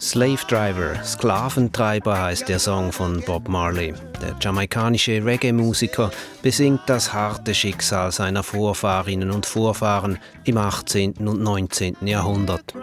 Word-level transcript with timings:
Slave 0.00 0.38
driver, 0.48 1.04
Sklaventreiber 1.04 2.20
heißt 2.20 2.48
der 2.48 2.58
Song 2.58 2.92
von 2.92 3.22
Bob 3.22 3.48
Marley. 3.48 3.94
Der 4.20 4.34
jamaikanische 4.40 5.24
Reggae-Musiker 5.24 6.10
besingt 6.42 6.80
das 6.86 7.12
harte 7.12 7.54
Schicksal 7.54 8.10
seiner 8.10 8.42
Vorfahrinnen 8.42 9.30
und 9.30 9.46
Vorfahren 9.46 10.18
im 10.44 10.56
18. 10.56 11.14
und 11.28 11.40
19. 11.42 11.96
Jahrhundert. 12.06 12.74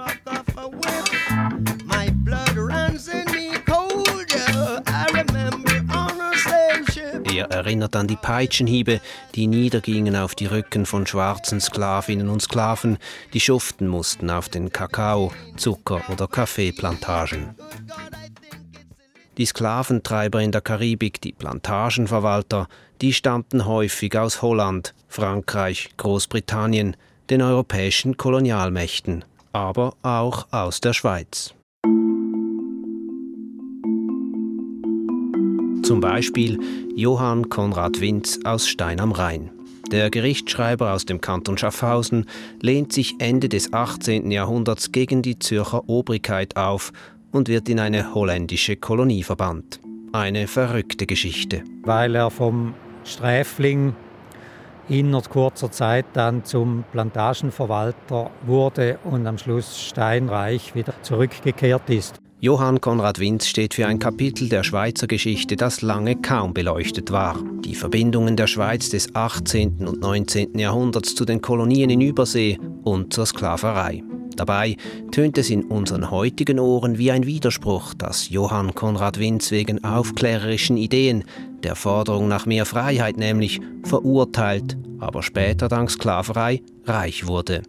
Erinnert 7.56 7.96
an 7.96 8.08
die 8.08 8.16
Peitschenhiebe, 8.16 9.02
die 9.34 9.48
niedergingen 9.48 10.16
auf 10.16 10.36
die 10.36 10.46
Rücken 10.46 10.86
von 10.86 11.08
schwarzen 11.08 11.60
Sklavinnen 11.60 12.30
und 12.30 12.42
Sklaven, 12.42 12.98
die 13.34 13.40
schuften 13.40 13.88
mussten 13.88 14.30
auf 14.30 14.50
den 14.50 14.72
Kakao, 14.72 15.32
Zucker- 15.58 16.04
oder 16.12 16.28
Kaffeeplantagen. 16.28 17.56
Die 19.38 19.46
Sklaventreiber 19.46 20.42
in 20.42 20.52
der 20.52 20.62
Karibik, 20.62 21.20
die 21.22 21.34
Plantagenverwalter, 21.34 22.68
die 23.02 23.14
stammten 23.14 23.66
häufig 23.66 24.18
aus 24.18 24.42
Holland, 24.42 24.94
Frankreich, 25.08 25.90
Großbritannien, 25.98 26.96
den 27.30 27.42
europäischen 27.42 28.18
Kolonialmächten, 28.18 29.26
aber 29.52 29.96
auch 30.04 30.48
aus 30.52 30.80
der 30.80 30.94
Schweiz. 30.94 31.54
Zum 35.86 36.00
Beispiel 36.00 36.58
Johann 36.96 37.48
Konrad 37.50 38.02
Winz 38.02 38.40
aus 38.44 38.68
Stein 38.68 39.00
am 39.00 39.12
Rhein. 39.12 39.52
Der 39.92 40.10
Gerichtsschreiber 40.10 40.92
aus 40.92 41.06
dem 41.06 41.22
Kanton 41.22 41.60
Schaffhausen 41.60 42.26
lehnt 42.60 42.92
sich 42.92 43.14
Ende 43.20 43.50
des 43.50 43.72
18. 43.72 44.32
Jahrhunderts 44.32 44.92
gegen 44.92 45.22
die 45.22 45.38
Zürcher 45.38 45.88
Obrigkeit 45.88 46.58
auf 46.58 46.92
und 47.32 47.50
wird 47.50 47.70
in 47.70 47.80
eine 47.80 48.16
holländische 48.16 48.78
Kolonie 48.78 49.22
verbannt. 49.22 49.80
Eine 50.12 50.48
verrückte 50.48 51.06
Geschichte. 51.06 51.64
Weil 51.84 52.16
er 52.16 52.32
vom 52.32 52.74
Sträfling 53.04 53.96
innerhalb 54.90 55.30
kurzer 55.30 55.70
Zeit 55.70 56.08
dann 56.14 56.44
zum 56.46 56.84
Plantagenverwalter 56.94 58.32
wurde 58.48 58.98
und 59.04 59.28
am 59.28 59.38
Schluss 59.38 59.80
steinreich 59.80 60.74
wieder 60.74 60.96
zurückgekehrt 61.04 61.92
ist. 61.92 62.25
Johann 62.46 62.80
Konrad 62.80 63.18
Winz 63.18 63.48
steht 63.48 63.74
für 63.74 63.88
ein 63.88 63.98
Kapitel 63.98 64.48
der 64.50 64.64
Schweizer 64.64 65.08
Geschichte, 65.08 65.56
das 65.56 65.82
lange 65.82 66.16
kaum 66.16 66.54
beleuchtet 66.54 67.10
war. 67.10 67.40
Die 67.62 67.74
Verbindungen 67.74 68.38
der 68.38 68.46
Schweiz 68.46 68.92
des 68.92 69.16
18. 69.16 69.88
und 69.88 70.00
19. 70.00 70.60
Jahrhunderts 70.60 71.16
zu 71.16 71.26
den 71.26 71.42
Kolonien 71.42 71.90
in 71.90 72.02
Übersee 72.02 72.60
und 72.84 73.12
zur 73.12 73.26
Sklaverei. 73.26 74.04
Dabei 74.36 74.78
tönt 75.12 75.40
es 75.40 75.50
in 75.50 75.64
unseren 75.64 76.12
heutigen 76.12 76.60
Ohren 76.60 77.00
wie 77.00 77.10
ein 77.10 77.26
Widerspruch, 77.26 77.96
dass 77.96 78.30
Johann 78.30 78.76
Konrad 78.76 79.18
Winz 79.18 79.50
wegen 79.50 79.84
aufklärerischen 79.84 80.78
Ideen, 80.78 81.24
der 81.64 81.74
Forderung 81.74 82.28
nach 82.28 82.46
mehr 82.46 82.68
Freiheit 82.68 83.18
nämlich, 83.18 83.60
verurteilt, 83.86 84.78
aber 85.00 85.24
später 85.24 85.68
dank 85.68 85.90
Sklaverei 85.90 86.62
reich 86.84 87.26
wurde. 87.26 87.64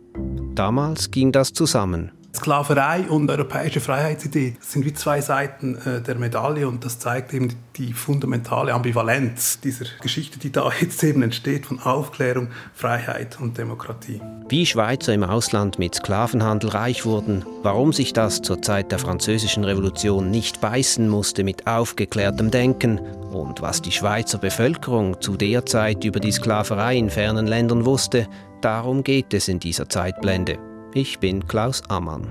Damals 0.55 1.11
ging 1.11 1.33
das 1.33 1.55
zusammen. 1.55 2.13
Sklaverei 2.37 3.07
und 3.09 3.31
europäische 3.31 3.81
Freiheitsidee 3.81 4.57
sind 4.61 4.85
wie 4.85 4.93
zwei 4.93 5.21
Seiten 5.21 5.77
äh, 5.77 6.03
der 6.03 6.17
Medaille 6.17 6.69
und 6.69 6.85
das 6.85 6.99
zeigt 6.99 7.33
eben 7.33 7.55
die 7.77 7.95
fundamentale 7.95 8.75
Ambivalenz 8.75 9.61
dieser 9.61 9.87
Geschichte, 10.03 10.39
die 10.39 10.53
da 10.53 10.71
jetzt 10.81 11.03
eben 11.03 11.23
entsteht 11.23 11.67
von 11.67 11.81
Aufklärung, 11.81 12.49
Freiheit 12.75 13.39
und 13.41 13.57
Demokratie. 13.57 14.21
Wie 14.49 14.67
Schweizer 14.67 15.15
im 15.15 15.25
Ausland 15.25 15.79
mit 15.79 15.95
Sklavenhandel 15.95 16.71
reich 16.71 17.07
wurden, 17.07 17.45
warum 17.63 17.93
sich 17.93 18.13
das 18.13 18.43
zur 18.43 18.61
Zeit 18.61 18.93
der 18.93 18.99
französischen 18.99 19.65
Revolution 19.65 20.31
nicht 20.31 20.61
beißen 20.61 21.09
musste 21.09 21.43
mit 21.43 21.67
aufgeklärtem 21.67 22.51
Denken 22.51 23.01
und 23.33 23.63
was 23.63 23.81
die 23.81 23.93
Schweizer 23.93 24.39
Bevölkerung 24.39 25.21
zu 25.21 25.37
der 25.37 25.65
Zeit 25.65 26.05
über 26.05 26.21
die 26.21 26.33
Sklaverei 26.33 26.97
in 26.97 27.11
fernen 27.11 27.47
Ländern 27.47 27.87
wusste, 27.87 28.29
darum 28.61 29.03
geht 29.03 29.33
es 29.33 29.49
in 29.49 29.59
dieser 29.59 29.89
Zeitblende. 29.89 30.59
Ich 30.99 31.19
bin 31.19 31.47
Klaus 31.47 31.83
Ammann. 31.91 32.27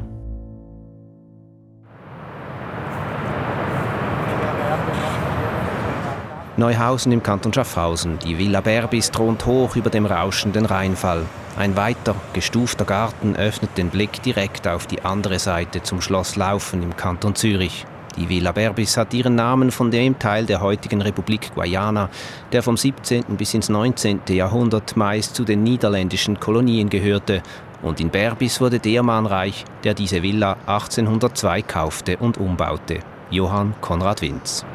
Neuhausen 6.58 7.12
im 7.12 7.22
Kanton 7.22 7.54
Schaffhausen. 7.54 8.18
Die 8.25 8.40
Villa 8.40 8.62
Berbis 8.62 9.12
thront 9.12 9.46
hoch 9.46 9.75
über 9.75 9.92
dem 9.92 10.08
rauschenden 10.08 10.66
Rheinfall. 10.66 11.28
Ein 11.56 11.75
weiter, 11.75 12.16
gestufter 12.34 12.86
Garten 12.86 13.36
öffnet 13.36 13.78
den 13.78 13.92
Blick 13.92 14.24
direkt 14.24 14.68
auf 14.68 14.88
die 14.88 15.04
andere 15.04 15.38
Seite 15.38 15.84
zum 15.84 16.02
Schloss 16.02 16.36
Laufen 16.36 16.81
im 16.81 16.98
Kanton 16.98 17.36
Zürich. 17.36 17.86
Die 18.18 18.30
Villa 18.30 18.52
Berbis 18.54 18.98
hat 18.98 19.14
ihren 19.14 19.36
Namen 19.36 19.70
von 19.72 19.92
dem 19.92 20.18
Teil 20.18 20.46
der 20.46 20.62
heutigen 20.62 21.02
Republik 21.02 21.54
Guayana, 21.54 22.09
der 22.52 22.64
vom 22.64 22.78
17. 22.78 23.25
bis 23.38 23.54
ins 23.54 23.70
19. 23.70 24.22
Jahrhundert 24.30 24.96
meist 24.96 25.36
zu 25.36 25.44
den 25.44 25.64
niederländischen 25.64 26.40
Kolonien 26.40 26.90
gehörte 26.90 27.44
und 27.85 28.01
in 28.01 28.09
Berbis 28.09 28.59
wurde 28.59 28.79
der 28.79 29.03
Mann 29.03 29.25
reich, 29.25 29.63
der 29.84 29.94
diese 29.94 30.23
Villa 30.23 30.57
1802 30.66 31.62
kaufte 31.62 32.18
und 32.18 32.38
umbaute. 32.38 33.00
Johann 33.29 33.75
Konrad 33.79 34.22
Winz. 34.22 34.66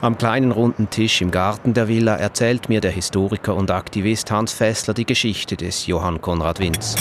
Am 0.00 0.16
kleinen 0.16 0.52
runden 0.52 0.88
Tisch 0.90 1.20
im 1.20 1.32
Garten 1.32 1.74
der 1.74 1.88
Villa 1.88 2.14
erzählt 2.14 2.68
mir 2.68 2.80
der 2.80 2.92
Historiker 2.92 3.56
und 3.56 3.70
Aktivist 3.72 4.30
Hans 4.30 4.52
Fessler 4.52 4.94
die 4.94 5.06
Geschichte 5.06 5.56
des 5.56 5.88
Johann 5.88 6.20
Konrad 6.20 6.60
Winz. 6.60 6.94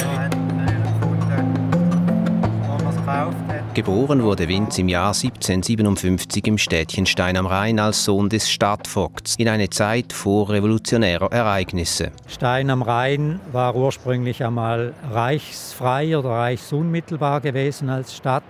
Geboren 3.77 4.23
wurde 4.23 4.47
Winz 4.47 4.79
im 4.79 4.89
Jahr 4.89 5.13
1757 5.13 6.47
im 6.47 6.57
Städtchen 6.57 7.05
Stein 7.05 7.37
am 7.37 7.45
Rhein 7.45 7.77
als 7.77 8.05
Sohn 8.05 8.27
des 8.27 8.49
Stadtvogts 8.49 9.35
in 9.35 9.47
eine 9.47 9.69
Zeit 9.69 10.13
vor 10.13 10.49
revolutionärer 10.49 11.31
Ereignisse. 11.31 12.11
Stein 12.25 12.71
am 12.71 12.81
Rhein 12.81 13.39
war 13.51 13.75
ursprünglich 13.75 14.43
einmal 14.43 14.95
reichsfrei 15.11 16.17
oder 16.17 16.31
reichsunmittelbar 16.31 17.39
gewesen 17.39 17.91
als 17.91 18.17
Stadt, 18.17 18.41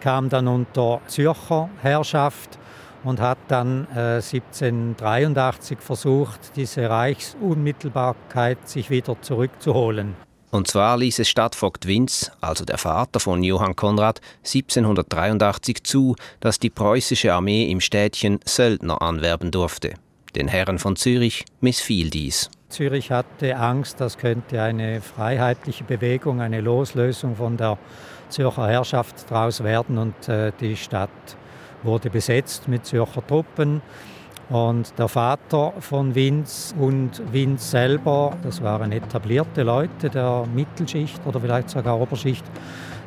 kam 0.00 0.30
dann 0.30 0.48
unter 0.48 1.02
Zürcher 1.08 1.68
Herrschaft 1.82 2.58
und 3.04 3.20
hat 3.20 3.36
dann 3.48 3.86
äh, 3.94 4.22
1783 4.22 5.78
versucht, 5.78 6.56
diese 6.56 6.88
Reichsunmittelbarkeit 6.88 8.66
sich 8.66 8.88
wieder 8.88 9.20
zurückzuholen. 9.20 10.14
Und 10.54 10.68
zwar 10.68 10.98
ließ 10.98 11.18
es 11.18 11.28
Stadtvogt 11.28 11.88
Winz, 11.88 12.30
also 12.40 12.64
der 12.64 12.78
Vater 12.78 13.18
von 13.18 13.42
Johann 13.42 13.74
Konrad, 13.74 14.20
1783 14.44 15.82
zu, 15.82 16.14
dass 16.38 16.60
die 16.60 16.70
preußische 16.70 17.32
Armee 17.32 17.68
im 17.68 17.80
Städtchen 17.80 18.38
Söldner 18.44 19.02
anwerben 19.02 19.50
durfte. 19.50 19.94
Den 20.36 20.46
Herren 20.46 20.78
von 20.78 20.94
Zürich 20.94 21.44
missfiel 21.60 22.08
dies. 22.08 22.50
Zürich 22.68 23.10
hatte 23.10 23.56
Angst, 23.56 24.00
das 24.00 24.16
könnte 24.16 24.62
eine 24.62 25.00
freiheitliche 25.00 25.82
Bewegung, 25.82 26.40
eine 26.40 26.60
Loslösung 26.60 27.34
von 27.34 27.56
der 27.56 27.76
Zürcher 28.28 28.68
Herrschaft 28.68 29.28
daraus 29.28 29.64
werden 29.64 29.98
und 29.98 30.28
äh, 30.28 30.52
die 30.60 30.76
Stadt 30.76 31.10
wurde 31.82 32.10
besetzt 32.10 32.68
mit 32.68 32.86
Zürcher 32.86 33.26
Truppen. 33.26 33.82
Und 34.50 34.98
der 34.98 35.08
Vater 35.08 35.72
von 35.80 36.14
Vince 36.14 36.74
und 36.78 37.22
Vince 37.32 37.66
selber, 37.66 38.36
das 38.42 38.62
waren 38.62 38.92
etablierte 38.92 39.62
Leute 39.62 40.10
der 40.10 40.44
Mittelschicht 40.54 41.20
oder 41.26 41.40
vielleicht 41.40 41.70
sogar 41.70 41.98
Oberschicht, 41.98 42.44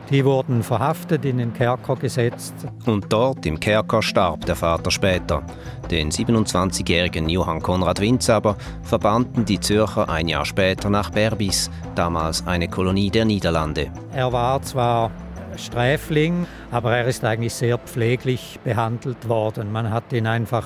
die 0.09 0.23
wurden 0.23 0.63
verhaftet, 0.63 1.25
in 1.25 1.37
den 1.37 1.53
Kerker 1.53 1.95
gesetzt. 1.95 2.53
Und 2.85 3.11
dort 3.11 3.45
im 3.45 3.59
Kerker 3.59 4.01
starb 4.01 4.45
der 4.45 4.55
Vater 4.55 4.89
später. 4.89 5.43
Den 5.91 6.11
27-jährigen 6.11 7.29
Johann 7.29 7.61
Konrad 7.61 7.99
Winz 7.99 8.29
aber 8.29 8.55
verbannten 8.83 9.45
die 9.45 9.59
Zürcher 9.59 10.09
ein 10.09 10.27
Jahr 10.27 10.45
später 10.45 10.89
nach 10.89 11.09
Berbis, 11.09 11.69
damals 11.95 12.45
eine 12.47 12.67
Kolonie 12.67 13.09
der 13.09 13.25
Niederlande. 13.25 13.91
Er 14.13 14.31
war 14.31 14.61
zwar 14.61 15.11
Sträfling, 15.57 16.45
aber 16.71 16.97
er 16.97 17.05
ist 17.05 17.23
eigentlich 17.25 17.53
sehr 17.53 17.77
pfleglich 17.77 18.59
behandelt 18.63 19.27
worden. 19.27 19.71
Man 19.71 19.91
hat 19.91 20.13
ihn 20.13 20.27
einfach 20.27 20.65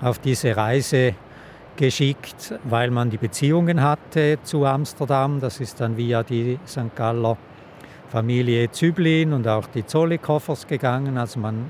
auf 0.00 0.18
diese 0.18 0.56
Reise 0.56 1.14
geschickt, 1.76 2.54
weil 2.64 2.90
man 2.90 3.10
die 3.10 3.16
Beziehungen 3.16 3.82
hatte 3.82 4.38
zu 4.42 4.64
Amsterdam. 4.66 5.40
Das 5.40 5.60
ist 5.60 5.80
dann 5.80 5.96
via 5.96 6.22
die 6.22 6.58
St. 6.66 6.94
Galler 6.94 7.36
Familie 8.10 8.70
Züblin 8.70 9.32
und 9.32 9.46
auch 9.46 9.66
die 9.66 9.86
Zollikoffers 9.86 10.66
gegangen. 10.66 11.16
Also 11.16 11.38
man 11.38 11.66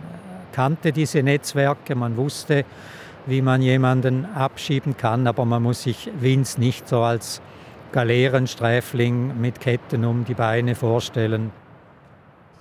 kannte 0.53 0.91
diese 0.93 1.23
Netzwerke, 1.23 1.95
man 1.95 2.17
wusste, 2.17 2.65
wie 3.27 3.43
man 3.43 3.61
jemanden 3.61 4.25
abschieben 4.25 4.97
kann, 4.97 5.27
aber 5.27 5.45
man 5.45 5.63
muss 5.63 5.83
sich 5.83 6.11
Wins 6.19 6.57
nicht 6.57 6.89
so 6.89 7.03
als 7.03 7.43
Galeerensträfling 7.93 9.39
mit 9.41 9.61
Ketten 9.61 10.05
um 10.05 10.25
die 10.25 10.35
Beine 10.35 10.75
vorstellen. 10.75 11.53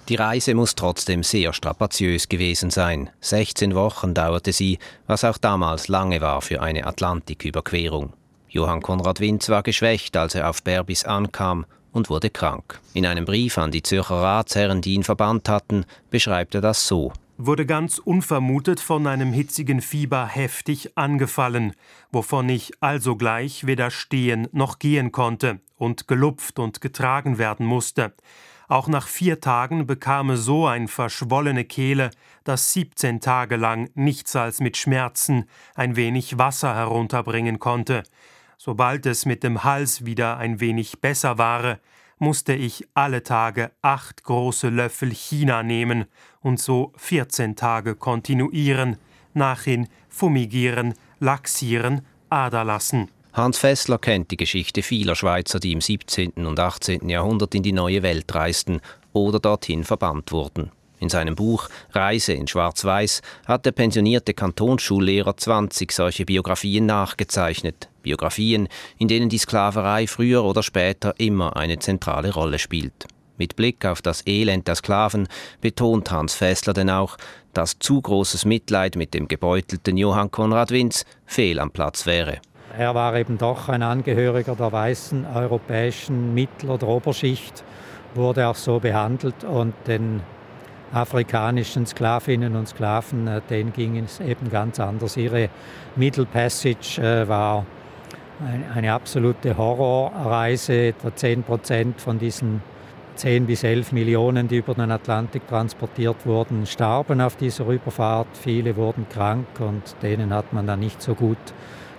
Die 0.09 0.15
Reise 0.15 0.55
muss 0.55 0.73
trotzdem 0.73 1.21
sehr 1.21 1.53
strapaziös 1.53 2.29
gewesen 2.29 2.71
sein. 2.71 3.11
16 3.21 3.75
Wochen 3.75 4.15
dauerte 4.15 4.53
sie, 4.53 4.79
was 5.05 5.23
auch 5.23 5.37
damals 5.37 5.87
lange 5.87 6.19
war 6.19 6.41
für 6.41 6.63
eine 6.63 6.87
Atlantiküberquerung. 6.87 8.13
Johann 8.47 8.81
Konrad 8.81 9.19
Winz 9.19 9.49
war 9.49 9.61
geschwächt, 9.61 10.17
als 10.17 10.33
er 10.33 10.49
auf 10.49 10.63
Berbis 10.63 11.03
ankam 11.05 11.67
und 11.91 12.09
wurde 12.09 12.31
krank. 12.31 12.79
In 12.95 13.05
einem 13.05 13.25
Brief 13.25 13.59
an 13.59 13.69
die 13.69 13.83
Zürcher 13.83 14.15
Ratsherren, 14.15 14.81
die 14.81 14.95
ihn 14.95 15.03
verbannt 15.03 15.47
hatten, 15.47 15.85
beschreibt 16.09 16.55
er 16.55 16.61
das 16.61 16.87
so 16.87 17.13
wurde 17.41 17.65
ganz 17.65 17.99
unvermutet 17.99 18.81
von 18.81 19.07
einem 19.07 19.31
hitzigen 19.31 19.81
Fieber 19.81 20.27
heftig 20.27 20.97
angefallen, 20.97 21.73
wovon 22.11 22.49
ich 22.49 22.73
alsogleich 22.81 23.65
weder 23.65 23.91
stehen 23.91 24.49
noch 24.51 24.77
gehen 24.77 25.13
konnte 25.13 25.61
und 25.77 26.09
gelupft 26.09 26.59
und 26.59 26.81
getragen 26.81 27.37
werden 27.37 27.65
musste. 27.65 28.11
Auch 28.69 28.87
nach 28.87 29.07
vier 29.07 29.41
Tagen 29.41 29.87
bekam 29.87 30.29
es 30.29 30.45
so 30.45 30.67
ein 30.67 30.87
verschwollene 30.87 31.65
Kehle, 31.65 32.11
dass 32.43 32.71
17 32.73 33.19
Tage 33.19 33.55
lang 33.55 33.89
nichts 33.95 34.35
als 34.35 34.59
mit 34.59 34.77
Schmerzen 34.77 35.45
ein 35.73 35.95
wenig 35.95 36.37
Wasser 36.37 36.75
herunterbringen 36.75 37.57
konnte. 37.57 38.03
Sobald 38.57 39.07
es 39.07 39.25
mit 39.25 39.43
dem 39.43 39.63
Hals 39.63 40.05
wieder 40.05 40.37
ein 40.37 40.59
wenig 40.59 41.01
besser 41.01 41.39
war, 41.39 41.79
musste 42.19 42.53
ich 42.53 42.87
alle 42.93 43.23
Tage 43.23 43.71
acht 43.81 44.23
große 44.23 44.69
Löffel 44.69 45.09
China 45.15 45.63
nehmen 45.63 46.05
und 46.41 46.59
so 46.59 46.93
14 46.97 47.55
Tage 47.55 47.95
kontinuieren, 47.95 48.97
nachhin 49.33 49.87
fumigieren, 50.09 50.93
laxieren, 51.19 52.05
aderlassen. 52.29 53.09
Hans 53.39 53.57
Fessler 53.57 53.99
kennt 53.99 54.31
die 54.31 54.35
Geschichte 54.35 54.83
vieler 54.83 55.15
Schweizer, 55.15 55.61
die 55.61 55.71
im 55.71 55.79
17. 55.79 56.45
und 56.45 56.59
18. 56.59 57.07
Jahrhundert 57.07 57.55
in 57.55 57.63
die 57.63 57.71
neue 57.71 58.03
Welt 58.03 58.35
reisten 58.35 58.81
oder 59.13 59.39
dorthin 59.39 59.85
verbannt 59.85 60.33
wurden. 60.33 60.71
In 60.99 61.07
seinem 61.07 61.35
Buch 61.35 61.69
Reise 61.93 62.33
in 62.33 62.49
Schwarz-Weiß 62.49 63.21
hat 63.47 63.65
der 63.65 63.71
pensionierte 63.71 64.33
Kantonsschullehrer 64.33 65.37
20 65.37 65.89
solche 65.93 66.25
Biografien 66.25 66.85
nachgezeichnet. 66.85 67.87
Biografien, 68.03 68.67
in 68.97 69.07
denen 69.07 69.29
die 69.29 69.37
Sklaverei 69.37 70.05
früher 70.05 70.43
oder 70.43 70.61
später 70.61 71.13
immer 71.17 71.55
eine 71.55 71.79
zentrale 71.79 72.33
Rolle 72.33 72.59
spielt. 72.59 73.07
Mit 73.37 73.55
Blick 73.55 73.85
auf 73.85 74.01
das 74.01 74.27
Elend 74.27 74.67
der 74.67 74.75
Sklaven 74.75 75.29
betont 75.61 76.11
Hans 76.11 76.33
Fessler 76.33 76.73
denn 76.73 76.89
auch, 76.89 77.15
dass 77.53 77.79
zu 77.79 78.01
großes 78.01 78.43
Mitleid 78.43 78.97
mit 78.97 79.13
dem 79.13 79.29
gebeutelten 79.29 79.95
Johann 79.95 80.29
Konrad 80.29 80.71
Winz 80.71 81.05
fehl 81.25 81.59
am 81.59 81.71
Platz 81.71 82.05
wäre. 82.05 82.41
Er 82.77 82.93
war 82.95 83.15
eben 83.15 83.37
doch 83.37 83.69
ein 83.69 83.81
Angehöriger 83.81 84.55
der 84.55 84.71
weißen 84.71 85.25
europäischen 85.33 86.33
Mittel- 86.33 86.69
oder 86.69 86.87
Oberschicht, 86.87 87.63
wurde 88.13 88.47
auch 88.47 88.55
so 88.55 88.79
behandelt 88.79 89.43
und 89.43 89.73
den 89.87 90.21
afrikanischen 90.93 91.85
Sklavinnen 91.85 92.55
und 92.55 92.67
Sklaven, 92.67 93.27
äh, 93.27 93.41
denen 93.49 93.73
ging 93.73 93.97
es 94.03 94.19
eben 94.19 94.49
ganz 94.49 94.79
anders. 94.79 95.17
Ihre 95.17 95.49
Middle 95.95 96.25
Passage 96.25 97.01
äh, 97.01 97.27
war 97.27 97.65
eine 98.73 98.93
absolute 98.93 99.57
Horrorreise. 99.57 100.87
Etwa 100.87 101.15
10 101.15 101.43
Prozent 101.43 102.01
von 102.01 102.17
diesen 102.17 102.61
10 103.15 103.45
bis 103.45 103.63
11 103.63 103.91
Millionen, 103.91 104.47
die 104.47 104.57
über 104.57 104.73
den 104.73 104.91
Atlantik 104.91 105.47
transportiert 105.47 106.25
wurden, 106.25 106.65
starben 106.65 107.19
auf 107.21 107.35
dieser 107.35 107.67
Überfahrt. 107.67 108.29
Viele 108.33 108.75
wurden 108.77 109.07
krank 109.09 109.47
und 109.59 109.95
denen 110.01 110.33
hat 110.33 110.53
man 110.53 110.65
dann 110.65 110.79
nicht 110.79 111.01
so 111.01 111.15
gut 111.15 111.37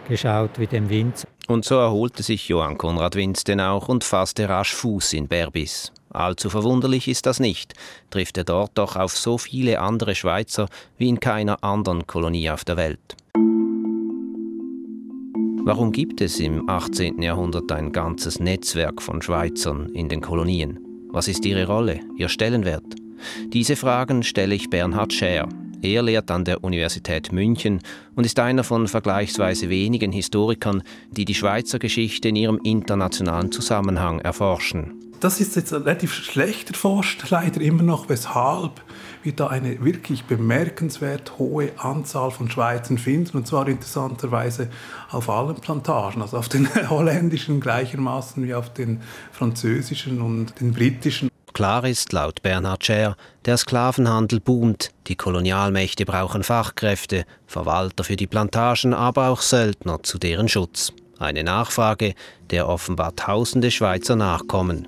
geschaut 0.07 0.59
wie 0.59 0.67
dem 0.67 0.89
Wind. 0.89 1.27
Und 1.49 1.65
so 1.65 1.77
erholte 1.77 2.23
sich 2.23 2.49
Johann 2.49 2.79
Konrad 2.79 3.17
Winz 3.17 3.45
denn 3.45 3.61
auch 3.61 3.89
und 3.89 4.05
fasste 4.05 4.49
rasch 4.49 4.75
Fuß 4.75 5.15
in 5.15 5.29
Berbis. 5.29 5.93
Allzu 6.11 6.51
verwunderlich 6.51 7.07
ist 7.07 7.27
das 7.27 7.41
nicht, 7.41 7.75
trifft 8.11 8.37
er 8.37 8.45
dort 8.45 8.73
doch 8.75 8.97
auf 8.97 9.17
so 9.17 9.39
viele 9.39 9.81
andere 9.81 10.15
Schweizer 10.15 10.69
wie 10.99 11.09
in 11.09 11.21
keiner 11.21 11.63
anderen 11.63 12.07
Kolonie 12.07 12.51
auf 12.51 12.65
der 12.65 12.77
Welt. 12.77 13.17
Warum 15.63 15.93
gibt 15.93 16.21
es 16.21 16.41
im 16.41 16.69
18. 16.69 17.23
Jahrhundert 17.23 17.71
ein 17.71 17.93
ganzes 17.93 18.41
Netzwerk 18.41 19.03
von 19.03 19.23
Schweizern 19.23 19.91
in 19.91 20.09
den 20.09 20.21
Kolonien? 20.21 20.81
Was 21.11 21.29
ist 21.29 21.45
ihre 21.45 21.67
Rolle, 21.67 22.01
ihr 22.17 22.29
Stellenwert? 22.29 22.95
Diese 23.49 23.77
Fragen 23.77 24.23
stelle 24.23 24.55
ich 24.55 24.71
Bernhard 24.71 25.13
Scher. 25.13 25.49
Er 25.83 26.03
lehrt 26.03 26.31
an 26.31 26.45
der 26.45 26.63
Universität 26.63 27.33
München 27.33 27.81
und 28.15 28.27
ist 28.27 28.39
einer 28.39 28.65
von 28.65 28.87
vergleichsweise 28.87 29.71
wenigen 29.71 30.13
Historikern, 30.13 30.83
die 31.11 31.25
die 31.25 31.35
Schweizer 31.35 31.79
Geschichte 31.79 32.29
in 32.29 32.37
ihrem 32.37 32.61
internationalen 32.63 33.51
Zusammenhang 33.51 34.21
erforschen. 34.21 35.01
Das 35.21 35.39
ist 35.39 35.57
jetzt 35.57 35.73
relativ 35.73 36.15
schlecht 36.15 36.71
erforscht, 36.71 37.29
leider 37.31 37.61
immer 37.61 37.83
noch, 37.83 38.09
weshalb 38.09 38.81
wir 39.23 39.33
da 39.33 39.49
eine 39.49 39.85
wirklich 39.85 40.25
bemerkenswert 40.25 41.39
hohe 41.39 41.73
Anzahl 41.79 42.31
von 42.31 42.51
Schweizern 42.51 42.97
finden, 42.97 43.37
und 43.37 43.47
zwar 43.47 43.69
interessanterweise 43.69 44.69
auf 45.11 45.29
allen 45.29 45.57
Plantagen, 45.57 46.23
also 46.23 46.39
auf 46.39 46.49
den 46.49 46.69
holländischen 46.91 47.61
gleichermaßen 47.61 48.47
wie 48.47 48.55
auf 48.55 48.73
den 48.73 49.01
französischen 49.33 50.23
und 50.23 50.59
den 50.61 50.73
britischen. 50.73 51.30
Klar 51.61 51.85
ist 51.85 52.15
laut 52.15 52.41
Bernhard 52.41 52.87
Scher, 52.87 53.19
der 53.45 53.59
Sklavenhandel 53.59 54.41
boomt, 54.41 54.93
die 55.09 55.15
Kolonialmächte 55.15 56.07
brauchen 56.07 56.43
Fachkräfte, 56.43 57.27
Verwalter 57.47 58.03
für 58.03 58.17
die 58.17 58.27
Plantagen, 58.27 58.95
aber 58.95 59.29
auch 59.29 59.43
Söldner 59.43 60.03
zu 60.03 60.17
deren 60.17 60.49
Schutz. 60.49 60.91
Eine 61.19 61.45
Nachfrage, 61.45 62.15
der 62.49 62.67
offenbar 62.67 63.15
tausende 63.15 63.71
Schweizer 63.71 64.17
nachkommen. 64.17 64.87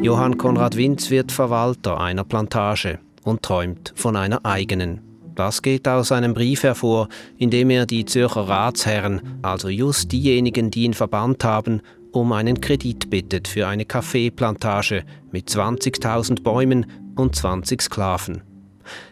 Johann 0.00 0.38
Konrad 0.38 0.76
Winz 0.76 1.10
wird 1.10 1.32
Verwalter 1.32 1.98
einer 1.98 2.22
Plantage 2.22 3.00
und 3.24 3.42
träumt 3.42 3.94
von 3.96 4.14
einer 4.14 4.46
eigenen. 4.46 5.00
Das 5.38 5.62
geht 5.62 5.86
aus 5.86 6.10
einem 6.10 6.34
Brief 6.34 6.64
hervor, 6.64 7.08
in 7.36 7.50
dem 7.50 7.70
er 7.70 7.86
die 7.86 8.04
Zürcher 8.04 8.48
Ratsherren, 8.48 9.38
also 9.42 9.68
just 9.68 10.10
diejenigen, 10.10 10.72
die 10.72 10.82
ihn 10.82 10.94
verbannt 10.94 11.44
haben, 11.44 11.80
um 12.12 12.32
einen 12.32 12.60
Kredit 12.60 13.10
bittet 13.10 13.48
für 13.48 13.66
eine 13.66 13.84
Kaffeeplantage 13.84 15.04
mit 15.30 15.48
20.000 15.48 16.42
Bäumen 16.42 16.86
und 17.16 17.36
20 17.36 17.82
Sklaven. 17.82 18.42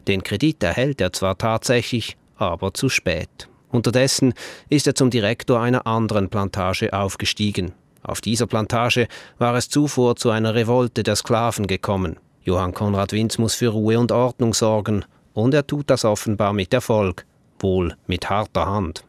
Den 0.08 0.22
Kredit 0.22 0.62
erhält 0.62 1.00
er 1.00 1.12
zwar 1.12 1.36
tatsächlich, 1.38 2.16
aber 2.36 2.74
zu 2.74 2.88
spät. 2.88 3.48
Unterdessen 3.70 4.32
ist 4.68 4.86
er 4.86 4.94
zum 4.94 5.10
Direktor 5.10 5.60
einer 5.60 5.86
anderen 5.86 6.30
Plantage 6.30 6.92
aufgestiegen. 6.92 7.72
Auf 8.02 8.20
dieser 8.20 8.46
Plantage 8.46 9.08
war 9.38 9.54
es 9.56 9.68
zuvor 9.68 10.16
zu 10.16 10.30
einer 10.30 10.54
Revolte 10.54 11.02
der 11.02 11.16
Sklaven 11.16 11.66
gekommen. 11.66 12.16
Johann 12.42 12.72
Konrad 12.72 13.12
Winz 13.12 13.38
muss 13.38 13.56
für 13.56 13.68
Ruhe 13.68 13.98
und 13.98 14.12
Ordnung 14.12 14.54
sorgen, 14.54 15.04
und 15.34 15.52
er 15.52 15.66
tut 15.66 15.90
das 15.90 16.04
offenbar 16.04 16.52
mit 16.52 16.72
Erfolg, 16.72 17.26
wohl 17.58 17.94
mit 18.06 18.30
harter 18.30 18.66
Hand. 18.66 19.04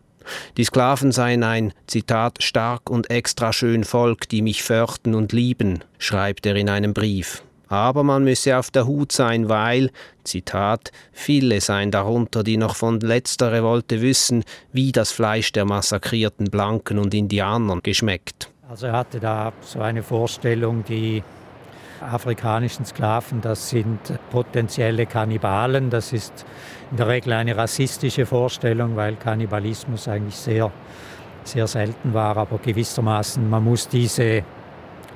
Die 0.57 0.63
Sklaven 0.63 1.11
seien 1.11 1.43
ein, 1.43 1.73
Zitat, 1.87 2.43
stark 2.43 2.89
und 2.89 3.09
extra 3.09 3.53
schön 3.53 3.83
Volk, 3.83 4.29
die 4.29 4.41
mich 4.41 4.63
fürchten 4.63 5.15
und 5.15 5.31
lieben, 5.33 5.83
schreibt 5.97 6.45
er 6.45 6.55
in 6.55 6.69
einem 6.69 6.93
Brief. 6.93 7.43
Aber 7.69 8.03
man 8.03 8.23
müsse 8.23 8.57
auf 8.57 8.71
der 8.71 8.87
Hut 8.87 9.11
sein, 9.11 9.49
weil, 9.49 9.91
Zitat, 10.23 10.91
viele 11.11 11.59
seien 11.59 11.91
darunter, 11.91 12.43
die 12.43 12.57
noch 12.57 12.75
von 12.75 12.99
letzter 12.99 13.51
Revolte 13.51 14.01
wissen, 14.01 14.43
wie 14.71 14.91
das 14.91 15.11
Fleisch 15.11 15.51
der 15.51 15.65
massakrierten 15.65 16.49
Blanken 16.49 16.97
und 16.97 17.13
Indianern 17.13 17.81
geschmeckt. 17.83 18.49
Also 18.69 18.87
er 18.87 18.93
hatte 18.93 19.19
da 19.19 19.53
so 19.61 19.79
eine 19.79 20.03
Vorstellung, 20.03 20.83
die 20.85 21.23
afrikanischen 22.01 22.85
Sklaven, 22.85 23.41
das 23.41 23.69
sind 23.69 23.99
potenzielle 24.29 25.05
Kannibalen. 25.05 25.89
Das 25.89 26.13
ist 26.13 26.45
in 26.91 26.97
der 26.97 27.07
Regel 27.07 27.33
eine 27.33 27.55
rassistische 27.55 28.25
Vorstellung, 28.25 28.95
weil 28.95 29.15
Kannibalismus 29.15 30.07
eigentlich 30.07 30.35
sehr, 30.35 30.71
sehr 31.43 31.67
selten 31.67 32.13
war. 32.13 32.37
Aber 32.37 32.57
gewissermaßen, 32.57 33.49
man 33.49 33.63
muss 33.63 33.87
diese 33.87 34.43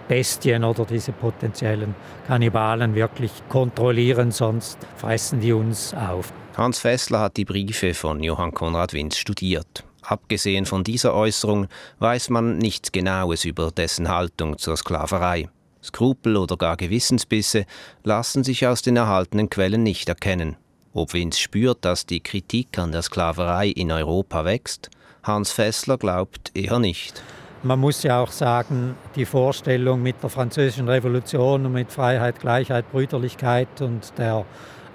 Bestien 0.07 0.63
oder 0.63 0.85
diese 0.85 1.11
potenziellen 1.13 1.95
Kannibalen 2.27 2.95
wirklich 2.95 3.31
kontrollieren, 3.47 4.31
sonst 4.31 4.77
fressen 4.97 5.39
die 5.39 5.53
uns 5.53 5.93
auf. 5.93 6.33
Hans 6.57 6.79
Fessler 6.79 7.21
hat 7.21 7.37
die 7.37 7.45
Briefe 7.45 7.93
von 7.93 8.21
Johann 8.21 8.53
Konrad 8.53 8.93
Winz 8.93 9.17
studiert. 9.17 9.85
Abgesehen 10.01 10.65
von 10.65 10.83
dieser 10.83 11.13
Äußerung 11.13 11.67
weiß 11.99 12.29
man 12.29 12.57
nichts 12.57 12.91
Genaues 12.91 13.45
über 13.45 13.71
dessen 13.71 14.09
Haltung 14.09 14.57
zur 14.57 14.75
Sklaverei. 14.75 15.47
Skrupel 15.83 16.37
oder 16.37 16.57
gar 16.57 16.77
Gewissensbisse 16.77 17.65
lassen 18.03 18.43
sich 18.43 18.67
aus 18.67 18.81
den 18.81 18.97
erhaltenen 18.97 19.49
Quellen 19.49 19.83
nicht 19.83 20.09
erkennen. 20.09 20.57
Ob 20.93 21.13
Winz 21.13 21.39
spürt, 21.39 21.85
dass 21.85 22.05
die 22.05 22.19
Kritik 22.19 22.77
an 22.77 22.91
der 22.91 23.01
Sklaverei 23.01 23.67
in 23.67 23.91
Europa 23.91 24.45
wächst, 24.45 24.89
Hans 25.23 25.51
Fessler 25.51 25.97
glaubt 25.97 26.51
eher 26.55 26.79
nicht. 26.79 27.21
Man 27.63 27.79
muss 27.79 28.01
ja 28.01 28.21
auch 28.21 28.31
sagen, 28.31 28.95
die 29.15 29.25
Vorstellung 29.25 30.01
mit 30.01 30.23
der 30.23 30.31
Französischen 30.31 30.89
Revolution 30.89 31.65
und 31.67 31.73
mit 31.73 31.91
Freiheit, 31.91 32.39
Gleichheit, 32.39 32.91
Brüderlichkeit 32.91 33.81
und 33.81 34.17
der 34.17 34.45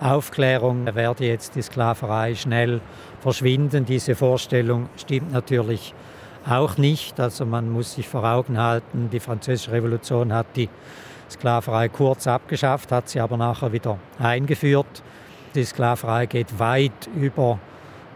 Aufklärung 0.00 0.92
werde 0.94 1.26
jetzt 1.26 1.54
die 1.54 1.62
Sklaverei 1.62 2.34
schnell 2.34 2.80
verschwinden. 3.20 3.84
Diese 3.84 4.16
Vorstellung 4.16 4.88
stimmt 4.96 5.32
natürlich 5.32 5.94
auch 6.48 6.76
nicht. 6.76 7.18
Also 7.20 7.44
man 7.44 7.70
muss 7.70 7.94
sich 7.94 8.08
vor 8.08 8.24
Augen 8.24 8.58
halten, 8.58 9.10
die 9.10 9.20
Französische 9.20 9.72
Revolution 9.72 10.32
hat 10.32 10.46
die 10.56 10.68
Sklaverei 11.30 11.88
kurz 11.88 12.26
abgeschafft, 12.26 12.92
hat 12.92 13.08
sie 13.08 13.20
aber 13.20 13.36
nachher 13.36 13.72
wieder 13.72 13.98
eingeführt. 14.18 15.02
Die 15.54 15.64
Sklaverei 15.64 16.26
geht 16.26 16.58
weit 16.58 17.08
über 17.16 17.58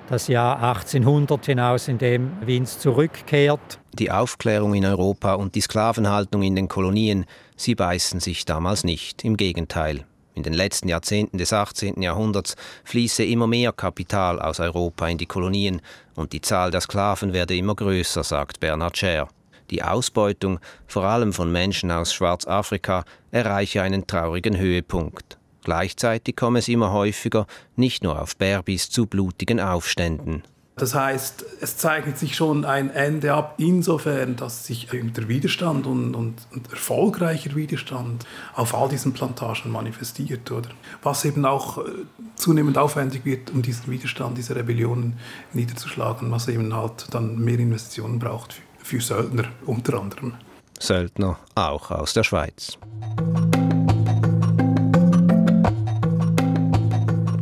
das 0.08 0.26
Jahr 0.26 0.62
1800 0.62 1.46
hinaus, 1.46 1.88
in 1.88 1.98
dem 1.98 2.32
Wiens 2.44 2.78
zurückkehrt. 2.78 3.80
Die 3.94 4.10
Aufklärung 4.10 4.74
in 4.74 4.84
Europa 4.84 5.34
und 5.34 5.54
die 5.54 5.60
Sklavenhaltung 5.60 6.42
in 6.42 6.56
den 6.56 6.68
Kolonien, 6.68 7.26
sie 7.56 7.74
beißen 7.74 8.20
sich 8.20 8.44
damals 8.44 8.84
nicht, 8.84 9.24
im 9.24 9.36
Gegenteil. 9.36 10.04
In 10.40 10.44
den 10.44 10.54
letzten 10.54 10.88
Jahrzehnten 10.88 11.36
des 11.36 11.52
18. 11.52 12.00
Jahrhunderts 12.00 12.56
fließe 12.84 13.22
immer 13.22 13.46
mehr 13.46 13.72
Kapital 13.72 14.40
aus 14.40 14.58
Europa 14.58 15.06
in 15.06 15.18
die 15.18 15.26
Kolonien 15.26 15.82
und 16.14 16.32
die 16.32 16.40
Zahl 16.40 16.70
der 16.70 16.80
Sklaven 16.80 17.34
werde 17.34 17.54
immer 17.54 17.74
größer, 17.74 18.24
sagt 18.24 18.58
Bernhard 18.58 18.96
Scher. 18.96 19.28
Die 19.68 19.82
Ausbeutung, 19.82 20.58
vor 20.86 21.04
allem 21.04 21.34
von 21.34 21.52
Menschen 21.52 21.90
aus 21.90 22.14
Schwarzafrika, 22.14 23.04
erreiche 23.30 23.82
einen 23.82 24.06
traurigen 24.06 24.56
Höhepunkt. 24.56 25.36
Gleichzeitig 25.62 26.36
komme 26.36 26.60
es 26.60 26.68
immer 26.68 26.90
häufiger, 26.90 27.46
nicht 27.76 28.02
nur 28.02 28.18
auf 28.18 28.34
Berbis, 28.38 28.88
zu 28.88 29.04
blutigen 29.04 29.60
Aufständen. 29.60 30.42
Das 30.76 30.94
heißt, 30.94 31.44
es 31.60 31.76
zeichnet 31.76 32.18
sich 32.18 32.34
schon 32.34 32.64
ein 32.64 32.90
Ende 32.90 33.34
ab, 33.34 33.56
insofern, 33.58 34.36
dass 34.36 34.66
sich 34.66 34.88
der 34.90 35.28
Widerstand 35.28 35.86
und, 35.86 36.14
und, 36.14 36.46
und, 36.52 36.70
erfolgreicher 36.70 37.54
Widerstand 37.54 38.24
auf 38.54 38.74
all 38.74 38.88
diesen 38.88 39.12
Plantagen 39.12 39.70
manifestiert. 39.72 40.50
Oder? 40.50 40.70
Was 41.02 41.24
eben 41.26 41.44
auch 41.44 41.78
äh, 41.78 41.90
zunehmend 42.34 42.78
aufwendig 42.78 43.26
wird, 43.26 43.50
um 43.50 43.60
diesen 43.60 43.90
Widerstand, 43.90 44.38
diese 44.38 44.56
Rebellionen 44.56 45.18
niederzuschlagen, 45.52 46.30
was 46.30 46.48
eben 46.48 46.74
halt 46.74 47.08
dann 47.12 47.38
mehr 47.38 47.58
Investitionen 47.58 48.18
braucht 48.18 48.54
für, 48.54 48.62
für 48.82 49.00
Söldner 49.00 49.48
unter 49.66 50.00
anderem. 50.00 50.34
Söldner 50.78 51.38
auch 51.56 51.90
aus 51.90 52.14
der 52.14 52.22
Schweiz. 52.24 52.78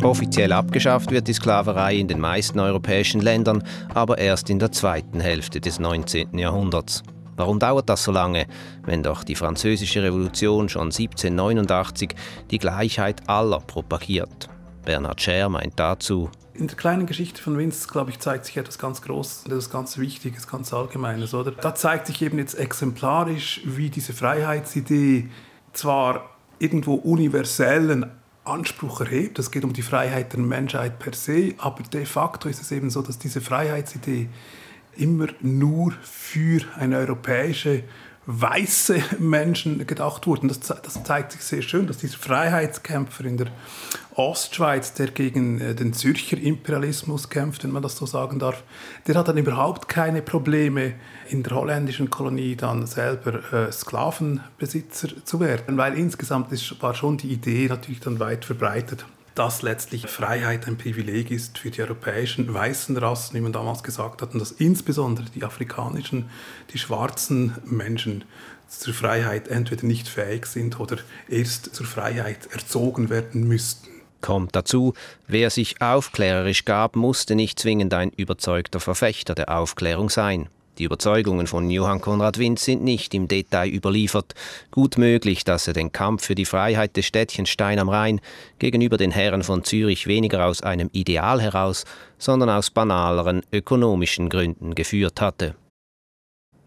Offiziell 0.08 0.54
abgeschafft 0.54 1.10
wird 1.10 1.28
die 1.28 1.34
Sklaverei 1.34 1.96
in 1.96 2.08
den 2.08 2.18
meisten 2.18 2.58
europäischen 2.58 3.20
Ländern, 3.20 3.62
aber 3.92 4.16
erst 4.16 4.48
in 4.48 4.58
der 4.58 4.72
zweiten 4.72 5.20
Hälfte 5.20 5.60
des 5.60 5.78
19. 5.78 6.38
Jahrhunderts. 6.38 7.02
Warum 7.36 7.58
dauert 7.58 7.90
das 7.90 8.04
so 8.04 8.10
lange, 8.10 8.46
wenn 8.86 9.02
doch 9.02 9.22
die 9.22 9.34
Französische 9.34 10.02
Revolution 10.02 10.70
schon 10.70 10.86
1789 10.86 12.14
die 12.50 12.56
Gleichheit 12.56 13.28
aller 13.28 13.60
propagiert? 13.60 14.48
Bernhard 14.86 15.20
Scher 15.20 15.50
meint 15.50 15.78
dazu, 15.78 16.30
in 16.54 16.68
der 16.68 16.78
kleinen 16.78 17.04
Geschichte 17.04 17.42
von 17.42 17.58
Vince, 17.58 17.86
glaube 17.86 18.10
ich, 18.10 18.18
zeigt 18.18 18.46
sich 18.46 18.56
etwas 18.56 18.78
ganz 18.78 19.02
Großes, 19.02 19.44
etwas 19.44 19.68
ganz 19.68 19.98
Wichtiges, 19.98 20.48
ganz 20.48 20.72
Allgemeines, 20.72 21.34
oder? 21.34 21.50
Da 21.50 21.74
zeigt 21.74 22.06
sich 22.06 22.22
eben 22.22 22.38
jetzt 22.38 22.54
exemplarisch, 22.54 23.60
wie 23.66 23.90
diese 23.90 24.14
Freiheitsidee 24.14 25.28
zwar 25.74 26.30
irgendwo 26.58 26.94
universellen 26.94 28.10
Anspruch 28.48 29.00
erhebt. 29.00 29.38
Es 29.38 29.50
geht 29.50 29.64
um 29.64 29.72
die 29.72 29.82
Freiheit 29.82 30.32
der 30.32 30.40
Menschheit 30.40 30.98
per 30.98 31.12
se, 31.12 31.54
aber 31.58 31.82
de 31.82 32.04
facto 32.04 32.48
ist 32.48 32.60
es 32.60 32.72
eben 32.72 32.90
so, 32.90 33.02
dass 33.02 33.18
diese 33.18 33.40
Freiheitsidee 33.40 34.28
immer 34.96 35.28
nur 35.40 35.92
für 36.02 36.60
eine 36.76 36.96
europäische 36.96 37.84
weiße 38.30 39.02
Menschen 39.18 39.86
gedacht 39.86 40.26
wurden. 40.26 40.48
Das, 40.48 40.60
das, 40.60 41.02
zeigt 41.02 41.32
sich 41.32 41.40
sehr 41.40 41.62
schön, 41.62 41.86
dass 41.86 41.96
dieser 41.96 42.18
Freiheitskämpfer 42.18 43.24
in 43.24 43.38
der 43.38 43.46
Ostschweiz, 44.16 44.92
der 44.92 45.06
gegen 45.08 45.58
äh, 45.62 45.74
den 45.74 45.94
Zürcher 45.94 46.36
Imperialismus 46.36 47.30
kämpft, 47.30 47.64
wenn 47.64 47.70
man 47.70 47.82
das 47.82 47.96
so 47.96 48.04
sagen 48.04 48.38
darf, 48.38 48.62
der 49.06 49.14
hat 49.14 49.28
dann 49.28 49.38
überhaupt 49.38 49.88
keine 49.88 50.20
Probleme, 50.20 50.92
in 51.30 51.42
der 51.42 51.56
holländischen 51.56 52.10
Kolonie 52.10 52.54
dann 52.54 52.86
selber 52.86 53.50
äh, 53.50 53.72
Sklavenbesitzer 53.72 55.24
zu 55.24 55.40
werden, 55.40 55.78
weil 55.78 55.96
insgesamt 55.96 56.50
war 56.82 56.94
schon 56.94 57.16
die 57.16 57.32
Idee 57.32 57.66
natürlich 57.68 58.00
dann 58.00 58.20
weit 58.20 58.44
verbreitet 58.44 59.06
dass 59.38 59.62
letztlich 59.62 60.08
Freiheit 60.08 60.66
ein 60.66 60.76
Privileg 60.76 61.30
ist 61.30 61.58
für 61.58 61.70
die 61.70 61.80
europäischen 61.80 62.52
weißen 62.52 62.96
Rassen, 62.96 63.36
wie 63.36 63.40
man 63.40 63.52
damals 63.52 63.84
gesagt 63.84 64.20
hat, 64.20 64.32
und 64.32 64.40
dass 64.40 64.50
insbesondere 64.50 65.26
die 65.32 65.44
afrikanischen, 65.44 66.28
die 66.72 66.78
schwarzen 66.78 67.54
Menschen 67.64 68.24
zur 68.66 68.94
Freiheit 68.94 69.46
entweder 69.46 69.86
nicht 69.86 70.08
fähig 70.08 70.46
sind 70.46 70.80
oder 70.80 70.98
erst 71.28 71.74
zur 71.74 71.86
Freiheit 71.86 72.48
erzogen 72.52 73.10
werden 73.10 73.46
müssten. 73.46 73.88
Kommt 74.20 74.56
dazu, 74.56 74.94
wer 75.28 75.50
sich 75.50 75.80
aufklärerisch 75.80 76.64
gab, 76.64 76.96
musste 76.96 77.36
nicht 77.36 77.60
zwingend 77.60 77.94
ein 77.94 78.10
überzeugter 78.10 78.80
Verfechter 78.80 79.36
der 79.36 79.56
Aufklärung 79.56 80.10
sein. 80.10 80.48
Die 80.78 80.84
Überzeugungen 80.84 81.48
von 81.48 81.68
Johann 81.70 82.00
Konrad 82.00 82.38
Winz 82.38 82.64
sind 82.64 82.84
nicht 82.84 83.12
im 83.12 83.26
Detail 83.26 83.68
überliefert. 83.68 84.34
Gut 84.70 84.96
möglich, 84.96 85.42
dass 85.42 85.66
er 85.66 85.72
den 85.72 85.90
Kampf 85.90 86.24
für 86.24 86.36
die 86.36 86.44
Freiheit 86.44 86.96
des 86.96 87.06
Städtchens 87.06 87.48
Stein 87.48 87.80
am 87.80 87.88
Rhein 87.88 88.20
gegenüber 88.60 88.96
den 88.96 89.10
Herren 89.10 89.42
von 89.42 89.64
Zürich 89.64 90.06
weniger 90.06 90.46
aus 90.46 90.62
einem 90.62 90.88
Ideal 90.92 91.42
heraus, 91.42 91.84
sondern 92.16 92.50
aus 92.50 92.70
banaleren 92.70 93.42
ökonomischen 93.52 94.28
Gründen 94.28 94.76
geführt 94.76 95.20
hatte. 95.20 95.56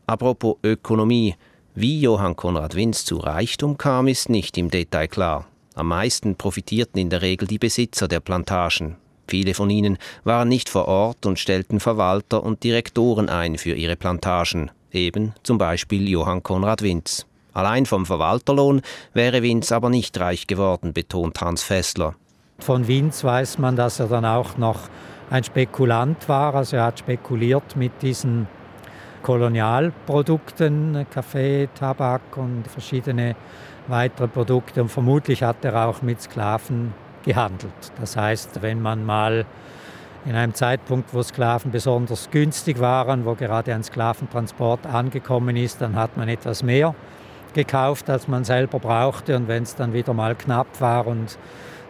Apropos 0.08 0.58
Ökonomie, 0.62 1.36
wie 1.74 2.01
Johann 2.01 2.36
Konrad 2.36 2.75
Winz 2.75 3.06
zu 3.06 3.15
Reichtum 3.18 3.77
kam, 3.77 4.10
ist 4.10 4.27
nicht 4.27 4.58
im 4.58 4.70
Detail 4.70 5.08
klar. 5.08 5.48
Am 5.74 5.88
meisten 5.88 6.36
profitierten 6.36 7.00
in 7.00 7.10
der 7.10 7.22
Regel 7.22 7.48
die 7.48 7.60
Besitzer 7.60 8.10
der 8.10 8.20
Plantagen, 8.20 8.98
Viele 9.31 9.53
von 9.53 9.69
ihnen 9.69 9.97
waren 10.25 10.50
nicht 10.50 10.67
vor 10.67 10.89
Ort 10.89 11.25
und 11.25 11.39
stellten 11.39 11.79
Verwalter 11.79 12.43
und 12.43 12.65
Direktoren 12.65 13.29
ein 13.29 13.57
für 13.57 13.73
ihre 13.73 13.95
Plantagen, 13.95 14.71
eben 14.91 15.33
zum 15.41 15.57
Beispiel 15.57 16.09
Johann 16.09 16.43
Konrad 16.43 16.81
Winz. 16.81 17.25
Allein 17.53 17.85
vom 17.85 18.05
Verwalterlohn 18.05 18.81
wäre 19.13 19.41
Winz 19.41 19.71
aber 19.71 19.89
nicht 19.89 20.19
reich 20.19 20.47
geworden, 20.47 20.91
betont 20.91 21.39
Hans 21.39 21.63
Fessler. 21.63 22.13
Von 22.59 22.89
Winz 22.89 23.23
weiß 23.23 23.57
man, 23.57 23.77
dass 23.77 24.01
er 24.01 24.07
dann 24.07 24.25
auch 24.25 24.57
noch 24.57 24.89
ein 25.29 25.45
Spekulant 25.45 26.27
war. 26.27 26.53
Also 26.53 26.75
er 26.75 26.83
hat 26.83 27.00
spekuliert 27.00 27.77
mit 27.77 28.01
diesen 28.01 28.50
Kolonialprodukten, 29.23 31.05
Kaffee, 31.09 31.69
Tabak 31.73 32.35
und 32.35 32.67
verschiedene 32.67 33.38
weitere 33.88 34.27
Produkte. 34.27 34.81
Und 34.81 34.89
vermutlich 34.89 35.41
hat 35.41 35.63
er 35.63 35.88
auch 35.88 36.01
mit 36.01 36.21
Sklaven 36.21 36.93
gehandelt. 37.24 37.74
Das 38.00 38.18
heißt, 38.18 38.62
wenn 38.62 38.82
man 38.82 39.06
mal 39.06 39.46
in 40.25 40.36
einem 40.36 40.54
Zeitpunkt, 40.54 41.13
wo 41.13 41.24
Sklaven 41.24 41.72
besonders 41.72 42.30
günstig 42.30 42.80
waren, 42.80 43.25
wo 43.25 43.34
gerade 43.34 43.74
ein 43.74 43.84
Sklaventransport 43.84 44.86
angekommen 44.86 45.56
ist, 45.56 45.82
dann 45.82 45.96
hat 45.96 46.16
man 46.18 46.30
etwas 46.30 46.62
mehr 46.62 46.94
gekauft, 47.54 48.10
als 48.10 48.28
man 48.28 48.44
selber 48.44 48.80
brauchte. 48.80 49.36
Und 49.36 49.48
wenn 49.48 49.63
es 49.63 49.75
dann 49.75 49.94
wieder 49.94 50.13
mal 50.13 50.36
knapp 50.36 50.80
war 50.80 51.08
und 51.08 51.38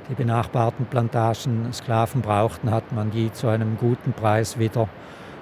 die 0.09 0.15
benachbarten 0.15 0.85
Plantagen 0.85 1.71
Sklaven 1.73 2.21
brauchten, 2.21 2.71
hat 2.71 2.91
man 2.91 3.11
die 3.11 3.31
zu 3.31 3.47
einem 3.47 3.77
guten 3.77 4.13
Preis 4.13 4.57
wieder 4.57 4.87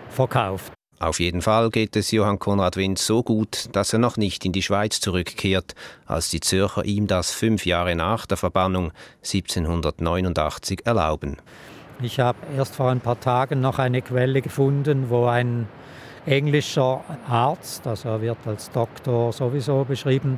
verkauft. 0.10 0.79
Auf 1.00 1.22
jeden 1.22 1.42
Fall 1.42 1.70
geht 1.70 1.96
es 1.96 2.12
Johann 2.12 2.40
Konrad 2.40 2.76
Winz 2.76 3.06
so 3.06 3.24
gut, 3.24 3.70
dass 3.72 3.94
er 3.94 4.00
noch 4.00 4.18
nicht 4.18 4.44
in 4.44 4.52
die 4.52 4.62
Schweiz 4.62 5.00
zurückkehrt, 5.00 5.74
als 6.06 6.30
die 6.30 6.42
Zürcher 6.42 6.84
ihm 6.84 7.08
das 7.08 7.32
fünf 7.32 7.66
Jahre 7.66 7.96
nach 7.96 8.26
der 8.26 8.36
Verbannung 8.36 8.92
1789 9.24 10.86
erlauben. 10.86 11.38
Ich 12.02 12.20
habe 12.20 12.38
erst 12.58 12.76
vor 12.76 12.92
ein 12.92 13.00
paar 13.00 13.18
Tagen 13.18 13.62
noch 13.62 13.80
eine 13.80 14.02
Quelle 14.02 14.42
gefunden, 14.42 15.10
wo 15.10 15.26
ein 15.26 15.70
englischer 16.26 17.02
Arzt, 17.30 17.88
also 17.88 18.10
er 18.10 18.22
wird 18.22 18.40
als 18.46 18.70
Doktor 18.70 19.32
sowieso 19.32 19.86
beschrieben, 19.86 20.38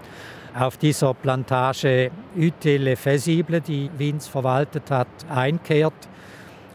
auf 0.54 0.78
dieser 0.78 1.16
Plantage 1.16 2.12
Utile 2.38 2.96
Fesible, 2.98 3.62
die 3.62 3.90
Wiens 3.98 4.28
verwaltet 4.28 4.92
hat, 4.92 5.08
einkehrt 5.28 5.94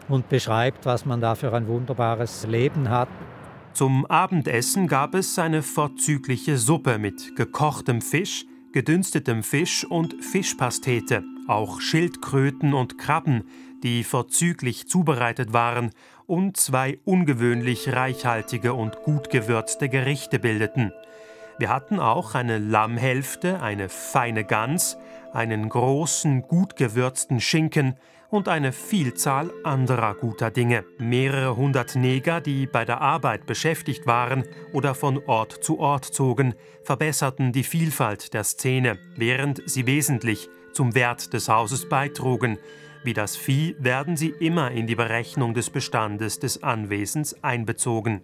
und 0.09 0.27
beschreibt, 0.29 0.85
was 0.85 1.05
man 1.05 1.21
da 1.21 1.35
für 1.35 1.53
ein 1.53 1.67
wunderbares 1.67 2.45
Leben 2.47 2.89
hat. 2.89 3.07
Zum 3.77 4.07
Abendessen 4.07 4.87
gab 4.87 5.13
es 5.13 5.37
eine 5.37 5.61
vorzügliche 5.61 6.57
Suppe 6.57 6.97
mit 6.97 7.35
gekochtem 7.35 8.01
Fisch, 8.01 8.47
gedünstetem 8.73 9.43
Fisch 9.43 9.85
und 9.85 10.15
Fischpastete, 10.19 11.23
auch 11.47 11.79
Schildkröten 11.79 12.73
und 12.73 12.97
Krabben, 12.97 13.43
die 13.83 14.03
vorzüglich 14.03 14.87
zubereitet 14.87 15.53
waren 15.53 15.91
und 16.25 16.57
zwei 16.57 16.97
ungewöhnlich 17.05 17.93
reichhaltige 17.93 18.73
und 18.73 18.95
gut 19.03 19.29
gewürzte 19.29 19.89
Gerichte 19.89 20.39
bildeten. 20.39 20.91
Wir 21.59 21.69
hatten 21.69 21.99
auch 21.99 22.33
eine 22.33 22.57
Lammhälfte, 22.57 23.61
eine 23.61 23.89
feine 23.89 24.43
Gans, 24.43 24.97
einen 25.33 25.69
großen, 25.69 26.41
gut 26.47 26.77
gewürzten 26.77 27.39
Schinken, 27.39 27.93
und 28.29 28.47
eine 28.47 28.71
Vielzahl 28.71 29.51
anderer 29.63 30.15
guter 30.15 30.51
Dinge. 30.51 30.83
Mehrere 30.97 31.55
hundert 31.55 31.95
Neger, 31.95 32.41
die 32.41 32.67
bei 32.67 32.85
der 32.85 33.01
Arbeit 33.01 33.45
beschäftigt 33.45 34.05
waren 34.05 34.43
oder 34.73 34.95
von 34.95 35.21
Ort 35.25 35.51
zu 35.63 35.79
Ort 35.79 36.05
zogen, 36.05 36.53
verbesserten 36.83 37.51
die 37.51 37.63
Vielfalt 37.63 38.33
der 38.33 38.43
Szene, 38.43 38.97
während 39.15 39.61
sie 39.65 39.85
wesentlich 39.87 40.49
zum 40.73 40.95
Wert 40.95 41.33
des 41.33 41.49
Hauses 41.49 41.87
beitrugen. 41.87 42.57
Wie 43.03 43.13
das 43.13 43.37
Vieh 43.37 43.75
werden 43.79 44.17
sie 44.17 44.29
immer 44.29 44.71
in 44.71 44.87
die 44.87 44.95
Berechnung 44.95 45.53
des 45.53 45.69
Bestandes 45.69 46.39
des 46.39 46.63
Anwesens 46.63 47.41
einbezogen. 47.43 48.23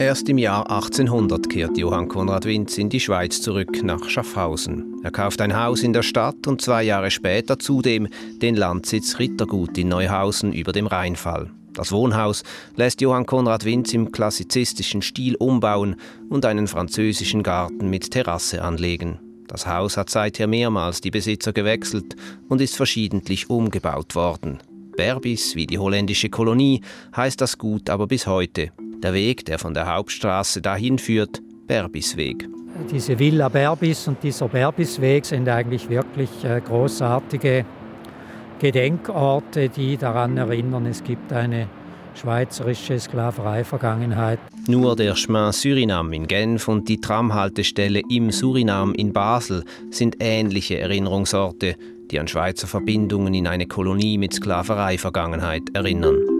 Erst 0.00 0.28
im 0.28 0.38
Jahr 0.38 0.70
1800 0.70 1.50
kehrt 1.50 1.76
Johann 1.76 2.06
Konrad 2.06 2.44
Winz 2.44 2.78
in 2.78 2.88
die 2.88 3.00
Schweiz 3.00 3.42
zurück 3.42 3.82
nach 3.82 4.08
Schaffhausen. 4.08 5.00
Er 5.02 5.10
kauft 5.10 5.40
ein 5.40 5.56
Haus 5.56 5.82
in 5.82 5.92
der 5.92 6.04
Stadt 6.04 6.46
und 6.46 6.62
zwei 6.62 6.84
Jahre 6.84 7.10
später 7.10 7.58
zudem 7.58 8.06
den 8.40 8.54
Landsitz 8.54 9.18
Rittergut 9.18 9.76
in 9.76 9.88
Neuhausen 9.88 10.52
über 10.52 10.70
dem 10.70 10.86
Rheinfall. 10.86 11.50
Das 11.74 11.90
Wohnhaus 11.90 12.44
lässt 12.76 13.00
Johann 13.00 13.26
Konrad 13.26 13.64
Winz 13.64 13.92
im 13.92 14.12
klassizistischen 14.12 15.02
Stil 15.02 15.34
umbauen 15.34 15.96
und 16.30 16.44
einen 16.44 16.68
französischen 16.68 17.42
Garten 17.42 17.90
mit 17.90 18.12
Terrasse 18.12 18.62
anlegen. 18.62 19.18
Das 19.48 19.66
Haus 19.66 19.96
hat 19.96 20.10
seither 20.10 20.46
mehrmals 20.46 21.00
die 21.00 21.10
Besitzer 21.10 21.52
gewechselt 21.52 22.14
und 22.48 22.60
ist 22.60 22.76
verschiedentlich 22.76 23.50
umgebaut 23.50 24.14
worden. 24.14 24.58
Berbis, 24.96 25.56
wie 25.56 25.66
die 25.66 25.78
holländische 25.78 26.28
Kolonie, 26.28 26.82
heißt 27.16 27.40
das 27.40 27.58
Gut 27.58 27.90
aber 27.90 28.06
bis 28.06 28.28
heute. 28.28 28.70
Der 29.02 29.12
Weg, 29.12 29.44
der 29.44 29.58
von 29.58 29.74
der 29.74 29.92
Hauptstraße 29.94 30.60
dahin 30.60 30.98
führt, 30.98 31.40
Berbisweg. 31.66 32.48
Diese 32.90 33.18
Villa 33.18 33.48
Berbis 33.48 34.08
und 34.08 34.22
dieser 34.22 34.48
Berbisweg 34.48 35.24
sind 35.24 35.48
eigentlich 35.48 35.88
wirklich 35.88 36.30
äh, 36.44 36.60
großartige 36.60 37.64
Gedenkorte, 38.58 39.68
die 39.68 39.96
daran 39.96 40.36
erinnern, 40.36 40.86
es 40.86 41.04
gibt 41.04 41.32
eine 41.32 41.68
schweizerische 42.14 42.98
Sklaverei-Vergangenheit. 42.98 44.40
Nur 44.66 44.96
der 44.96 45.14
Chemin 45.14 45.52
Suriname 45.52 46.16
in 46.16 46.26
Genf 46.26 46.66
und 46.66 46.88
die 46.88 47.00
Tramhaltestelle 47.00 48.02
im 48.10 48.32
Surinam 48.32 48.94
in 48.94 49.12
Basel 49.12 49.64
sind 49.90 50.16
ähnliche 50.18 50.78
Erinnerungsorte, 50.78 51.76
die 52.10 52.18
an 52.18 52.26
Schweizer 52.26 52.66
Verbindungen 52.66 53.34
in 53.34 53.46
eine 53.46 53.66
Kolonie 53.66 54.18
mit 54.18 54.34
Sklaverei-Vergangenheit 54.34 55.62
erinnern. 55.74 56.37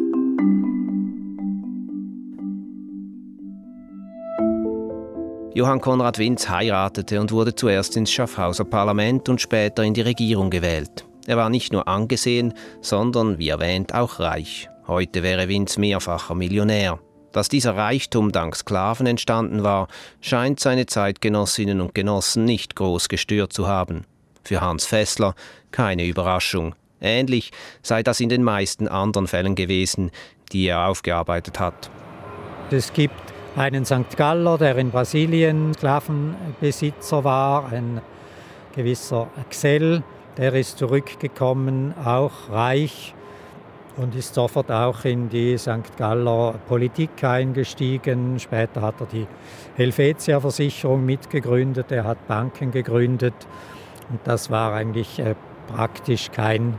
Johann 5.58 5.80
Konrad 5.80 6.18
Winz 6.18 6.48
heiratete 6.48 7.20
und 7.20 7.32
wurde 7.32 7.52
zuerst 7.52 7.96
ins 7.96 8.12
Schaffhauser 8.12 8.64
Parlament 8.64 9.28
und 9.28 9.40
später 9.40 9.82
in 9.82 9.92
die 9.92 10.02
Regierung 10.02 10.50
gewählt. 10.50 11.04
Er 11.26 11.36
war 11.36 11.50
nicht 11.50 11.72
nur 11.72 11.88
angesehen, 11.88 12.54
sondern, 12.80 13.38
wie 13.38 13.48
erwähnt, 13.48 13.92
auch 13.92 14.20
reich. 14.20 14.68
Heute 14.86 15.24
wäre 15.24 15.48
Winz 15.48 15.76
mehrfacher 15.76 16.36
Millionär. 16.36 17.00
Dass 17.32 17.48
dieser 17.48 17.76
Reichtum 17.76 18.30
dank 18.30 18.54
Sklaven 18.54 19.08
entstanden 19.08 19.64
war, 19.64 19.88
scheint 20.20 20.60
seine 20.60 20.86
Zeitgenossinnen 20.86 21.80
und 21.80 21.92
Genossen 21.92 22.44
nicht 22.44 22.76
groß 22.76 23.08
gestört 23.08 23.52
zu 23.52 23.66
haben. 23.66 24.04
Für 24.44 24.60
Hans 24.60 24.86
Fessler 24.86 25.34
keine 25.72 26.06
Überraschung. 26.06 26.76
Ähnlich 27.00 27.50
sei 27.82 28.04
das 28.04 28.20
in 28.20 28.28
den 28.28 28.44
meisten 28.44 28.86
anderen 28.86 29.26
Fällen 29.26 29.56
gewesen, 29.56 30.12
die 30.52 30.68
er 30.68 30.86
aufgearbeitet 30.86 31.58
hat. 31.58 31.90
Es 32.70 32.92
gibt 32.92 33.27
einen 33.58 33.84
St. 33.84 34.16
Galler, 34.16 34.56
der 34.56 34.76
in 34.76 34.90
Brasilien 34.90 35.74
Sklavenbesitzer 35.74 37.24
war, 37.24 37.72
ein 37.72 38.00
gewisser 38.74 39.26
Axel, 39.40 40.02
der 40.36 40.54
ist 40.54 40.78
zurückgekommen, 40.78 41.92
auch 42.04 42.50
reich 42.50 43.14
und 43.96 44.14
ist 44.14 44.34
sofort 44.34 44.70
auch 44.70 45.04
in 45.04 45.28
die 45.28 45.58
St. 45.58 45.96
Galler 45.96 46.54
Politik 46.68 47.24
eingestiegen. 47.24 48.38
Später 48.38 48.80
hat 48.80 49.00
er 49.00 49.06
die 49.06 49.26
Helvetia-Versicherung 49.76 51.04
mitgegründet, 51.04 51.90
er 51.90 52.04
hat 52.04 52.28
Banken 52.28 52.70
gegründet 52.70 53.34
und 54.08 54.20
das 54.22 54.50
war 54.50 54.72
eigentlich 54.72 55.18
äh, 55.18 55.34
praktisch 55.66 56.30
kein 56.30 56.78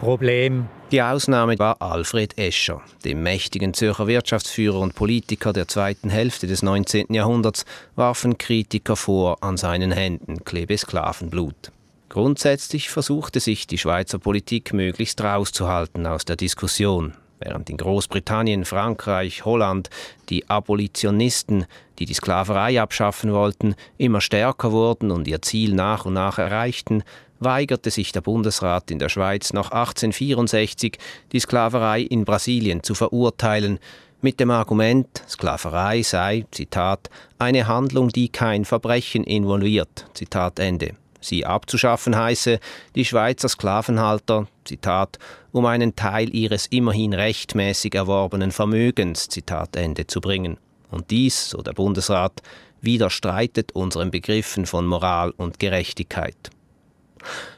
Problem 0.00 0.68
die 0.90 1.02
Ausnahme 1.02 1.58
war 1.58 1.82
Alfred 1.82 2.38
Escher, 2.38 2.80
dem 3.04 3.22
mächtigen 3.22 3.74
Zürcher 3.74 4.06
Wirtschaftsführer 4.06 4.80
und 4.80 4.94
Politiker 4.94 5.52
der 5.52 5.68
zweiten 5.68 6.08
Hälfte 6.08 6.46
des 6.46 6.62
19. 6.62 7.12
Jahrhunderts, 7.12 7.66
warfen 7.94 8.38
Kritiker 8.38 8.96
vor, 8.96 9.42
an 9.42 9.58
seinen 9.58 9.92
Händen 9.92 10.44
klebe 10.44 10.78
Sklavenblut. 10.78 11.72
Grundsätzlich 12.08 12.88
versuchte 12.88 13.38
sich 13.38 13.66
die 13.66 13.76
Schweizer 13.76 14.18
Politik 14.18 14.72
möglichst 14.72 15.20
rauszuhalten 15.20 16.06
aus 16.06 16.24
der 16.24 16.36
Diskussion, 16.36 17.12
während 17.38 17.68
in 17.68 17.76
Großbritannien, 17.76 18.64
Frankreich, 18.64 19.44
Holland 19.44 19.90
die 20.30 20.48
Abolitionisten, 20.48 21.66
die 21.98 22.06
die 22.06 22.14
Sklaverei 22.14 22.80
abschaffen 22.80 23.34
wollten, 23.34 23.74
immer 23.98 24.22
stärker 24.22 24.72
wurden 24.72 25.10
und 25.10 25.28
ihr 25.28 25.42
Ziel 25.42 25.74
nach 25.74 26.06
und 26.06 26.14
nach 26.14 26.38
erreichten, 26.38 27.02
weigerte 27.40 27.90
sich 27.90 28.12
der 28.12 28.20
Bundesrat 28.20 28.90
in 28.90 28.98
der 28.98 29.08
Schweiz 29.08 29.52
noch 29.52 29.70
1864, 29.70 30.98
die 31.32 31.40
Sklaverei 31.40 32.02
in 32.02 32.24
Brasilien 32.24 32.82
zu 32.82 32.94
verurteilen, 32.94 33.78
mit 34.20 34.40
dem 34.40 34.50
Argument, 34.50 35.22
Sklaverei 35.28 36.02
sei, 36.02 36.44
Zitat, 36.50 37.08
eine 37.38 37.68
Handlung, 37.68 38.08
die 38.08 38.28
kein 38.28 38.64
Verbrechen 38.64 39.22
involviert, 39.22 40.06
Zitat 40.14 40.58
Ende. 40.58 40.94
Sie 41.20 41.44
abzuschaffen 41.44 42.16
heiße, 42.16 42.58
die 42.94 43.04
Schweizer 43.04 43.48
Sklavenhalter, 43.48 44.46
Zitat, 44.64 45.18
um 45.52 45.66
einen 45.66 45.96
Teil 45.96 46.34
ihres 46.34 46.66
immerhin 46.66 47.12
rechtmäßig 47.12 47.94
erworbenen 47.94 48.50
Vermögens, 48.50 49.28
Zitat 49.28 49.76
Ende, 49.76 50.06
zu 50.06 50.20
bringen. 50.20 50.58
Und 50.90 51.10
dies, 51.10 51.50
so 51.50 51.62
der 51.62 51.72
Bundesrat, 51.72 52.42
widerstreitet 52.80 53.72
unseren 53.72 54.10
Begriffen 54.10 54.66
von 54.66 54.86
Moral 54.86 55.32
und 55.36 55.58
Gerechtigkeit. 55.58 56.50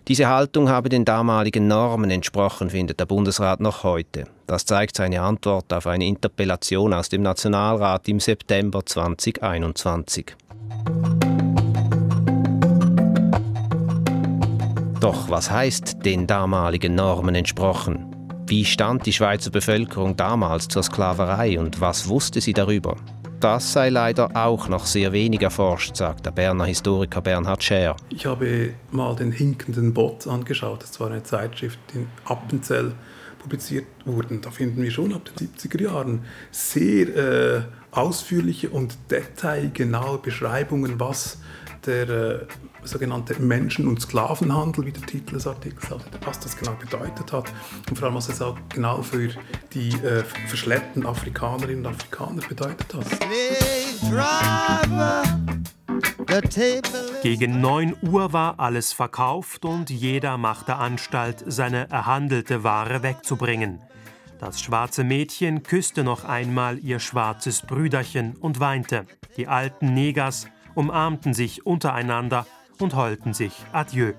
Diese 0.09 0.29
Haltung 0.29 0.69
habe 0.69 0.89
den 0.89 1.05
damaligen 1.05 1.69
Normen 1.69 2.11
entsprochen, 2.11 2.71
findet 2.71 3.01
der 3.01 3.07
Bundesrat 3.07 3.61
noch 3.61 3.85
heute. 3.85 4.25
Das 4.47 4.65
zeigt 4.65 4.97
seine 4.97 5.23
Antwort 5.23 5.73
auf 5.73 5.87
eine 5.87 6.07
Interpellation 6.07 6.93
aus 6.93 7.09
dem 7.09 7.23
Nationalrat 7.23 8.09
im 8.09 8.21
September 8.21 8.85
2021. 8.85 10.35
Doch 15.01 15.31
was 15.31 15.51
heißt 15.51 16.05
den 16.05 16.27
damaligen 16.27 16.95
Normen 16.95 17.35
entsprochen? 17.35 18.15
Wie 18.47 18.65
stand 18.65 19.07
die 19.07 19.13
Schweizer 19.13 19.51
Bevölkerung 19.51 20.17
damals 20.17 20.69
zur 20.69 20.83
Sklaverei 20.83 21.59
und 21.59 21.81
was 21.81 22.09
wusste 22.09 22.41
sie 22.41 22.53
darüber? 22.53 22.97
Das 23.41 23.73
sei 23.73 23.89
leider 23.89 24.37
auch 24.37 24.69
noch 24.69 24.85
sehr 24.85 25.13
wenig 25.13 25.41
erforscht, 25.41 25.97
sagt 25.97 26.27
der 26.27 26.31
Berner 26.31 26.67
Historiker 26.67 27.23
Bernhard 27.23 27.65
Scher. 27.65 27.97
Ich 28.11 28.27
habe 28.27 28.75
mal 28.91 29.17
den 29.17 29.33
hinkenden 29.33 29.95
Bot 29.95 30.27
angeschaut. 30.27 30.83
Das 30.83 31.01
war 31.01 31.11
eine 31.11 31.23
Zeitschrift, 31.23 31.79
die 31.91 32.01
in 32.01 32.07
Appenzell 32.27 32.93
publiziert 33.39 33.87
wurde. 34.05 34.37
Da 34.43 34.51
finden 34.51 34.83
wir 34.83 34.91
schon 34.91 35.15
ab 35.15 35.23
den 35.25 35.49
70er 35.49 35.83
Jahren 35.83 36.27
sehr 36.51 37.17
äh, 37.17 37.63
ausführliche 37.93 38.69
und 38.69 38.99
detailgenaue 39.11 40.19
Beschreibungen, 40.19 41.01
was 41.01 41.39
der 41.87 42.09
äh, 42.11 42.39
sogenannte 42.85 43.41
Menschen- 43.41 43.87
und 43.87 44.01
Sklavenhandel, 44.01 44.87
wie 44.87 44.93
der 44.93 45.03
Titel 45.03 45.35
des 45.35 45.47
Artikels 45.47 45.91
hat, 45.91 46.05
was 46.25 46.41
das 46.41 46.57
genau 46.57 46.73
bedeutet 46.73 47.33
hat 47.33 47.53
und 47.89 47.99
vor 47.99 48.07
allem, 48.07 48.17
was 48.17 48.29
es 48.29 48.41
auch 48.41 48.57
genau 48.73 49.03
für 49.03 49.31
die 49.73 49.91
äh, 49.91 50.25
verschleppten 50.49 51.07
Afrikanerinnen 51.07 51.87
und 51.87 51.95
Afrikaner 51.95 52.43
bedeutet 52.47 52.95
hat. 52.95 53.07
Gegen 57.23 57.61
9 57.61 57.97
Uhr 58.03 58.33
war 58.33 58.59
alles 58.59 58.93
verkauft 58.93 59.65
und 59.65 59.91
jeder 59.91 60.39
machte 60.39 60.77
Anstalt, 60.77 61.45
seine 61.47 61.91
erhandelte 61.91 62.65
Ware 62.65 63.03
wegzubringen. 63.03 63.81
Das 64.39 64.61
schwarze 64.61 65.05
Mädchen 65.05 65.63
küsste 65.63 66.03
noch 66.03 66.25
einmal 66.25 66.79
ihr 66.79 66.99
schwarzes 66.99 67.61
Brüderchen 67.61 68.37
und 68.37 68.59
weinte. 68.59 69.05
Die 69.37 69.49
alten 69.49 69.93
Negers 69.93 70.47
umarmten 70.75 71.35
sich 71.35 71.67
untereinander 71.67 72.47
und 72.81 72.95
heulten 72.95 73.35
sich 73.35 73.53
Adieu. 73.73 74.13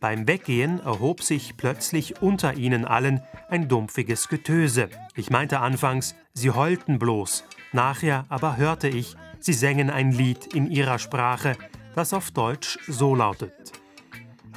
Beim 0.00 0.28
Weggehen 0.28 0.80
erhob 0.80 1.22
sich 1.22 1.56
plötzlich 1.56 2.20
unter 2.20 2.54
ihnen 2.54 2.84
allen 2.84 3.22
ein 3.48 3.68
dumpfiges 3.68 4.28
Getöse. 4.28 4.88
Ich 5.14 5.30
meinte 5.30 5.60
anfangs, 5.60 6.14
sie 6.34 6.50
heulten 6.50 6.98
bloß, 6.98 7.44
nachher 7.72 8.26
aber 8.28 8.56
hörte 8.56 8.88
ich, 8.88 9.16
sie 9.40 9.54
sängen 9.54 9.90
ein 9.90 10.12
Lied 10.12 10.54
in 10.54 10.70
ihrer 10.70 10.98
Sprache, 10.98 11.56
das 11.94 12.12
auf 12.12 12.30
Deutsch 12.30 12.78
so 12.86 13.14
lautet. 13.14 13.72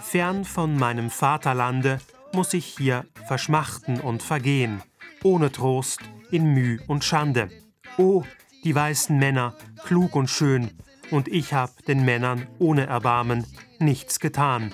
Fern 0.02 0.44
von 0.44 0.78
meinem 0.78 1.10
Vaterlande 1.10 2.00
muss 2.34 2.54
ich 2.54 2.66
hier 2.66 3.06
verschmachten 3.28 4.00
und 4.02 4.22
vergehen, 4.24 4.82
ohne 5.24 5.52
Trost, 5.52 6.02
in 6.32 6.54
Müh 6.54 6.80
und 6.88 7.04
Schande. 7.04 7.50
O, 7.98 8.24
die 8.64 8.76
weißen 8.76 9.18
Männer, 9.18 9.56
klug 9.86 10.16
und 10.16 10.30
schön, 10.30 10.72
und 11.12 11.28
ich 11.28 11.54
hab 11.54 11.86
den 11.86 12.06
Männern 12.06 12.48
ohne 12.60 12.88
Erbarmen 12.88 13.46
nichts 13.80 14.20
getan. 14.20 14.74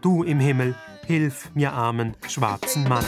Du 0.00 0.22
im 0.22 0.40
Himmel, 0.40 0.74
hilf 1.06 1.50
mir 1.54 1.72
armen 1.72 2.16
schwarzen 2.28 2.88
Mann. 2.88 3.04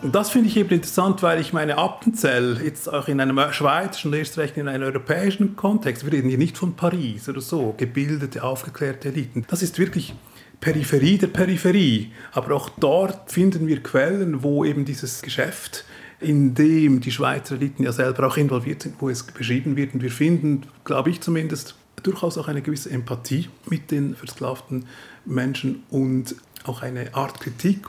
Und 0.00 0.14
das 0.14 0.30
finde 0.30 0.48
ich 0.48 0.56
eben 0.56 0.70
interessant, 0.70 1.22
weil 1.22 1.40
ich 1.40 1.52
meine, 1.52 1.76
Appenzell 1.76 2.60
jetzt 2.62 2.92
auch 2.92 3.08
in 3.08 3.20
einem 3.20 3.40
schweizerischen 3.52 4.12
erst 4.12 4.38
recht 4.38 4.56
in 4.56 4.68
einem 4.68 4.84
europäischen 4.84 5.56
Kontext, 5.56 6.04
wir 6.04 6.12
reden 6.12 6.28
hier 6.28 6.38
nicht 6.38 6.56
von 6.56 6.74
Paris 6.74 7.28
oder 7.28 7.40
so, 7.40 7.74
gebildete, 7.76 8.44
aufgeklärte 8.44 9.08
Eliten. 9.08 9.44
Das 9.48 9.60
ist 9.60 9.78
wirklich 9.78 10.14
Peripherie 10.60 11.18
der 11.18 11.28
Peripherie. 11.28 12.12
Aber 12.32 12.54
auch 12.54 12.68
dort 12.68 13.30
finden 13.30 13.66
wir 13.66 13.82
Quellen, 13.82 14.42
wo 14.42 14.64
eben 14.64 14.84
dieses 14.84 15.22
Geschäft 15.22 15.84
in 16.20 16.54
dem 16.54 17.00
die 17.00 17.12
Schweizer 17.12 17.54
Eliten 17.54 17.82
ja 17.82 17.92
selber 17.92 18.26
auch 18.26 18.36
involviert 18.36 18.82
sind, 18.82 18.96
wo 18.98 19.08
es 19.08 19.22
beschrieben 19.22 19.76
wird. 19.76 19.94
Und 19.94 20.02
wir 20.02 20.10
finden, 20.10 20.62
glaube 20.84 21.10
ich 21.10 21.20
zumindest, 21.20 21.76
durchaus 22.02 22.38
auch 22.38 22.48
eine 22.48 22.62
gewisse 22.62 22.90
Empathie 22.90 23.48
mit 23.68 23.90
den 23.90 24.14
versklavten 24.14 24.86
Menschen 25.24 25.82
und 25.90 26.34
auch 26.64 26.82
eine 26.82 27.14
Art 27.14 27.40
Kritik. 27.40 27.86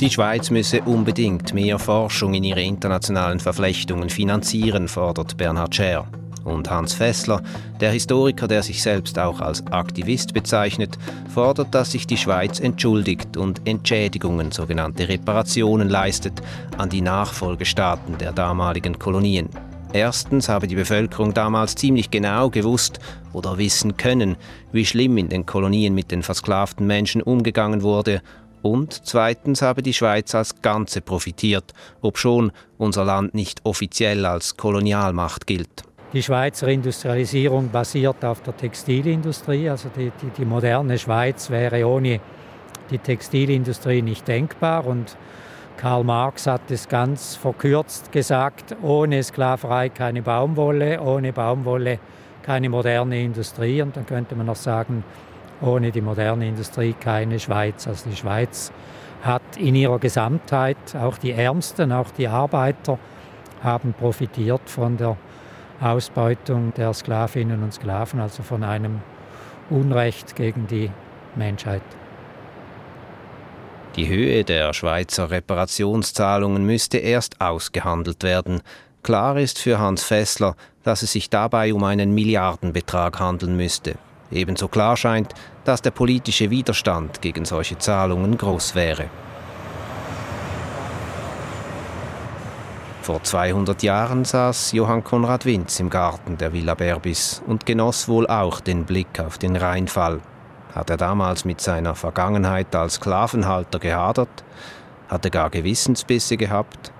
Die 0.00 0.10
Schweiz 0.10 0.50
müsse 0.50 0.82
unbedingt 0.82 1.54
mehr 1.54 1.78
Forschung 1.78 2.34
in 2.34 2.44
ihre 2.44 2.62
internationalen 2.62 3.40
Verflechtungen 3.40 4.10
finanzieren, 4.10 4.88
fordert 4.88 5.36
Bernhard 5.38 5.74
Scher. 5.74 6.06
Und 6.44 6.70
Hans 6.70 6.92
Fessler, 6.92 7.42
der 7.80 7.90
Historiker, 7.90 8.46
der 8.46 8.62
sich 8.62 8.82
selbst 8.82 9.18
auch 9.18 9.40
als 9.40 9.66
Aktivist 9.68 10.34
bezeichnet, 10.34 10.98
fordert, 11.32 11.74
dass 11.74 11.92
sich 11.92 12.06
die 12.06 12.16
Schweiz 12.16 12.60
entschuldigt 12.60 13.36
und 13.36 13.66
Entschädigungen, 13.66 14.52
sogenannte 14.52 15.08
Reparationen 15.08 15.88
leistet, 15.88 16.42
an 16.76 16.90
die 16.90 17.00
Nachfolgestaaten 17.00 18.18
der 18.18 18.32
damaligen 18.32 18.98
Kolonien. 18.98 19.48
Erstens 19.94 20.48
habe 20.48 20.66
die 20.66 20.74
Bevölkerung 20.74 21.34
damals 21.34 21.76
ziemlich 21.76 22.10
genau 22.10 22.50
gewusst 22.50 22.98
oder 23.32 23.58
wissen 23.58 23.96
können, 23.96 24.36
wie 24.72 24.84
schlimm 24.84 25.16
in 25.18 25.28
den 25.28 25.46
Kolonien 25.46 25.94
mit 25.94 26.10
den 26.10 26.24
versklavten 26.24 26.86
Menschen 26.86 27.22
umgegangen 27.22 27.82
wurde 27.82 28.20
und 28.64 29.06
zweitens 29.06 29.60
habe 29.60 29.82
die 29.82 29.92
Schweiz 29.92 30.34
als 30.34 30.62
Ganze 30.62 31.02
profitiert, 31.02 31.74
obschon 32.00 32.50
unser 32.78 33.04
Land 33.04 33.34
nicht 33.34 33.60
offiziell 33.64 34.24
als 34.24 34.56
Kolonialmacht 34.56 35.46
gilt. 35.46 35.84
Die 36.14 36.22
Schweizer 36.22 36.68
Industrialisierung 36.68 37.70
basiert 37.70 38.24
auf 38.24 38.40
der 38.42 38.56
Textilindustrie. 38.56 39.68
Also 39.68 39.88
die, 39.88 40.12
die, 40.22 40.28
die 40.38 40.44
moderne 40.44 40.96
Schweiz 40.96 41.50
wäre 41.50 41.84
ohne 41.88 42.20
die 42.88 42.98
Textilindustrie 42.98 44.00
nicht 44.00 44.28
denkbar. 44.28 44.86
Und 44.86 45.16
Karl 45.76 46.04
Marx 46.04 46.46
hat 46.46 46.70
es 46.70 46.88
ganz 46.88 47.34
verkürzt 47.34 48.12
gesagt, 48.12 48.76
ohne 48.80 49.24
Sklaverei 49.24 49.88
keine 49.88 50.22
Baumwolle, 50.22 51.00
ohne 51.00 51.32
Baumwolle 51.32 51.98
keine 52.44 52.68
moderne 52.68 53.20
Industrie. 53.20 53.82
Und 53.82 53.96
dann 53.96 54.06
könnte 54.06 54.36
man 54.36 54.46
noch 54.46 54.54
sagen, 54.54 55.02
ohne 55.60 55.90
die 55.90 56.00
moderne 56.00 56.46
Industrie 56.46 56.92
keine 56.92 57.40
Schweiz. 57.40 57.88
Also 57.88 58.08
die 58.08 58.14
Schweiz 58.14 58.70
hat 59.24 59.56
in 59.56 59.74
ihrer 59.74 59.98
Gesamtheit, 59.98 60.76
auch 60.94 61.18
die 61.18 61.32
Ärmsten, 61.32 61.90
auch 61.90 62.12
die 62.12 62.28
Arbeiter, 62.28 63.00
haben 63.64 63.94
profitiert 63.94 64.70
von 64.70 64.96
der 64.96 65.16
Ausbeutung 65.80 66.72
der 66.74 66.92
Sklavinnen 66.92 67.62
und 67.62 67.74
Sklaven, 67.74 68.20
also 68.20 68.42
von 68.42 68.62
einem 68.62 69.00
Unrecht 69.70 70.36
gegen 70.36 70.66
die 70.66 70.90
Menschheit. 71.36 71.82
Die 73.96 74.08
Höhe 74.08 74.44
der 74.44 74.72
Schweizer 74.72 75.30
Reparationszahlungen 75.30 76.66
müsste 76.66 76.98
erst 76.98 77.40
ausgehandelt 77.40 78.24
werden. 78.24 78.60
Klar 79.02 79.38
ist 79.38 79.58
für 79.58 79.78
Hans 79.78 80.02
Fessler, 80.02 80.56
dass 80.82 81.02
es 81.02 81.12
sich 81.12 81.30
dabei 81.30 81.72
um 81.72 81.84
einen 81.84 82.12
Milliardenbetrag 82.12 83.20
handeln 83.20 83.56
müsste. 83.56 83.94
Ebenso 84.32 84.66
klar 84.66 84.96
scheint, 84.96 85.34
dass 85.64 85.80
der 85.80 85.92
politische 85.92 86.50
Widerstand 86.50 87.22
gegen 87.22 87.44
solche 87.44 87.78
Zahlungen 87.78 88.36
groß 88.36 88.74
wäre. 88.74 89.10
Vor 93.04 93.22
200 93.22 93.82
Jahren 93.82 94.24
saß 94.24 94.72
Johann 94.72 95.04
Konrad 95.04 95.44
Winz 95.44 95.78
im 95.78 95.90
Garten 95.90 96.38
der 96.38 96.54
Villa 96.54 96.72
Berbis 96.72 97.42
und 97.46 97.66
genoss 97.66 98.08
wohl 98.08 98.26
auch 98.26 98.60
den 98.60 98.86
Blick 98.86 99.20
auf 99.20 99.36
den 99.36 99.56
Rheinfall. 99.56 100.22
Hat 100.74 100.88
er 100.88 100.96
damals 100.96 101.44
mit 101.44 101.60
seiner 101.60 101.94
Vergangenheit 101.94 102.74
als 102.74 102.94
Sklavenhalter 102.94 103.78
gehadert? 103.78 104.42
Hat 105.10 105.22
er 105.22 105.30
gar 105.30 105.50
Gewissensbisse 105.50 106.38
gehabt? 106.38 106.94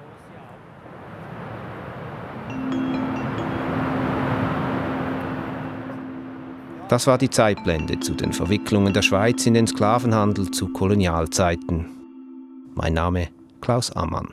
Das 6.88 7.06
war 7.06 7.16
die 7.16 7.30
Zeitblende 7.30 7.98
zu 8.00 8.12
den 8.12 8.34
Verwicklungen 8.34 8.92
der 8.92 9.00
Schweiz 9.00 9.46
in 9.46 9.54
den 9.54 9.66
Sklavenhandel 9.66 10.50
zu 10.50 10.68
Kolonialzeiten. 10.68 11.86
Mein 12.74 12.92
Name 12.92 13.28
Klaus 13.62 13.90
Ammann. 13.90 14.28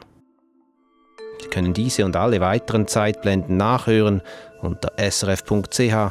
Sie 1.42 1.48
können 1.50 1.74
diese 1.74 2.06
und 2.06 2.16
alle 2.16 2.40
weiteren 2.40 2.88
Zeitblenden 2.88 3.58
nachhören 3.58 4.22
unter 4.62 4.92
srf.ch-audio. 4.98 6.08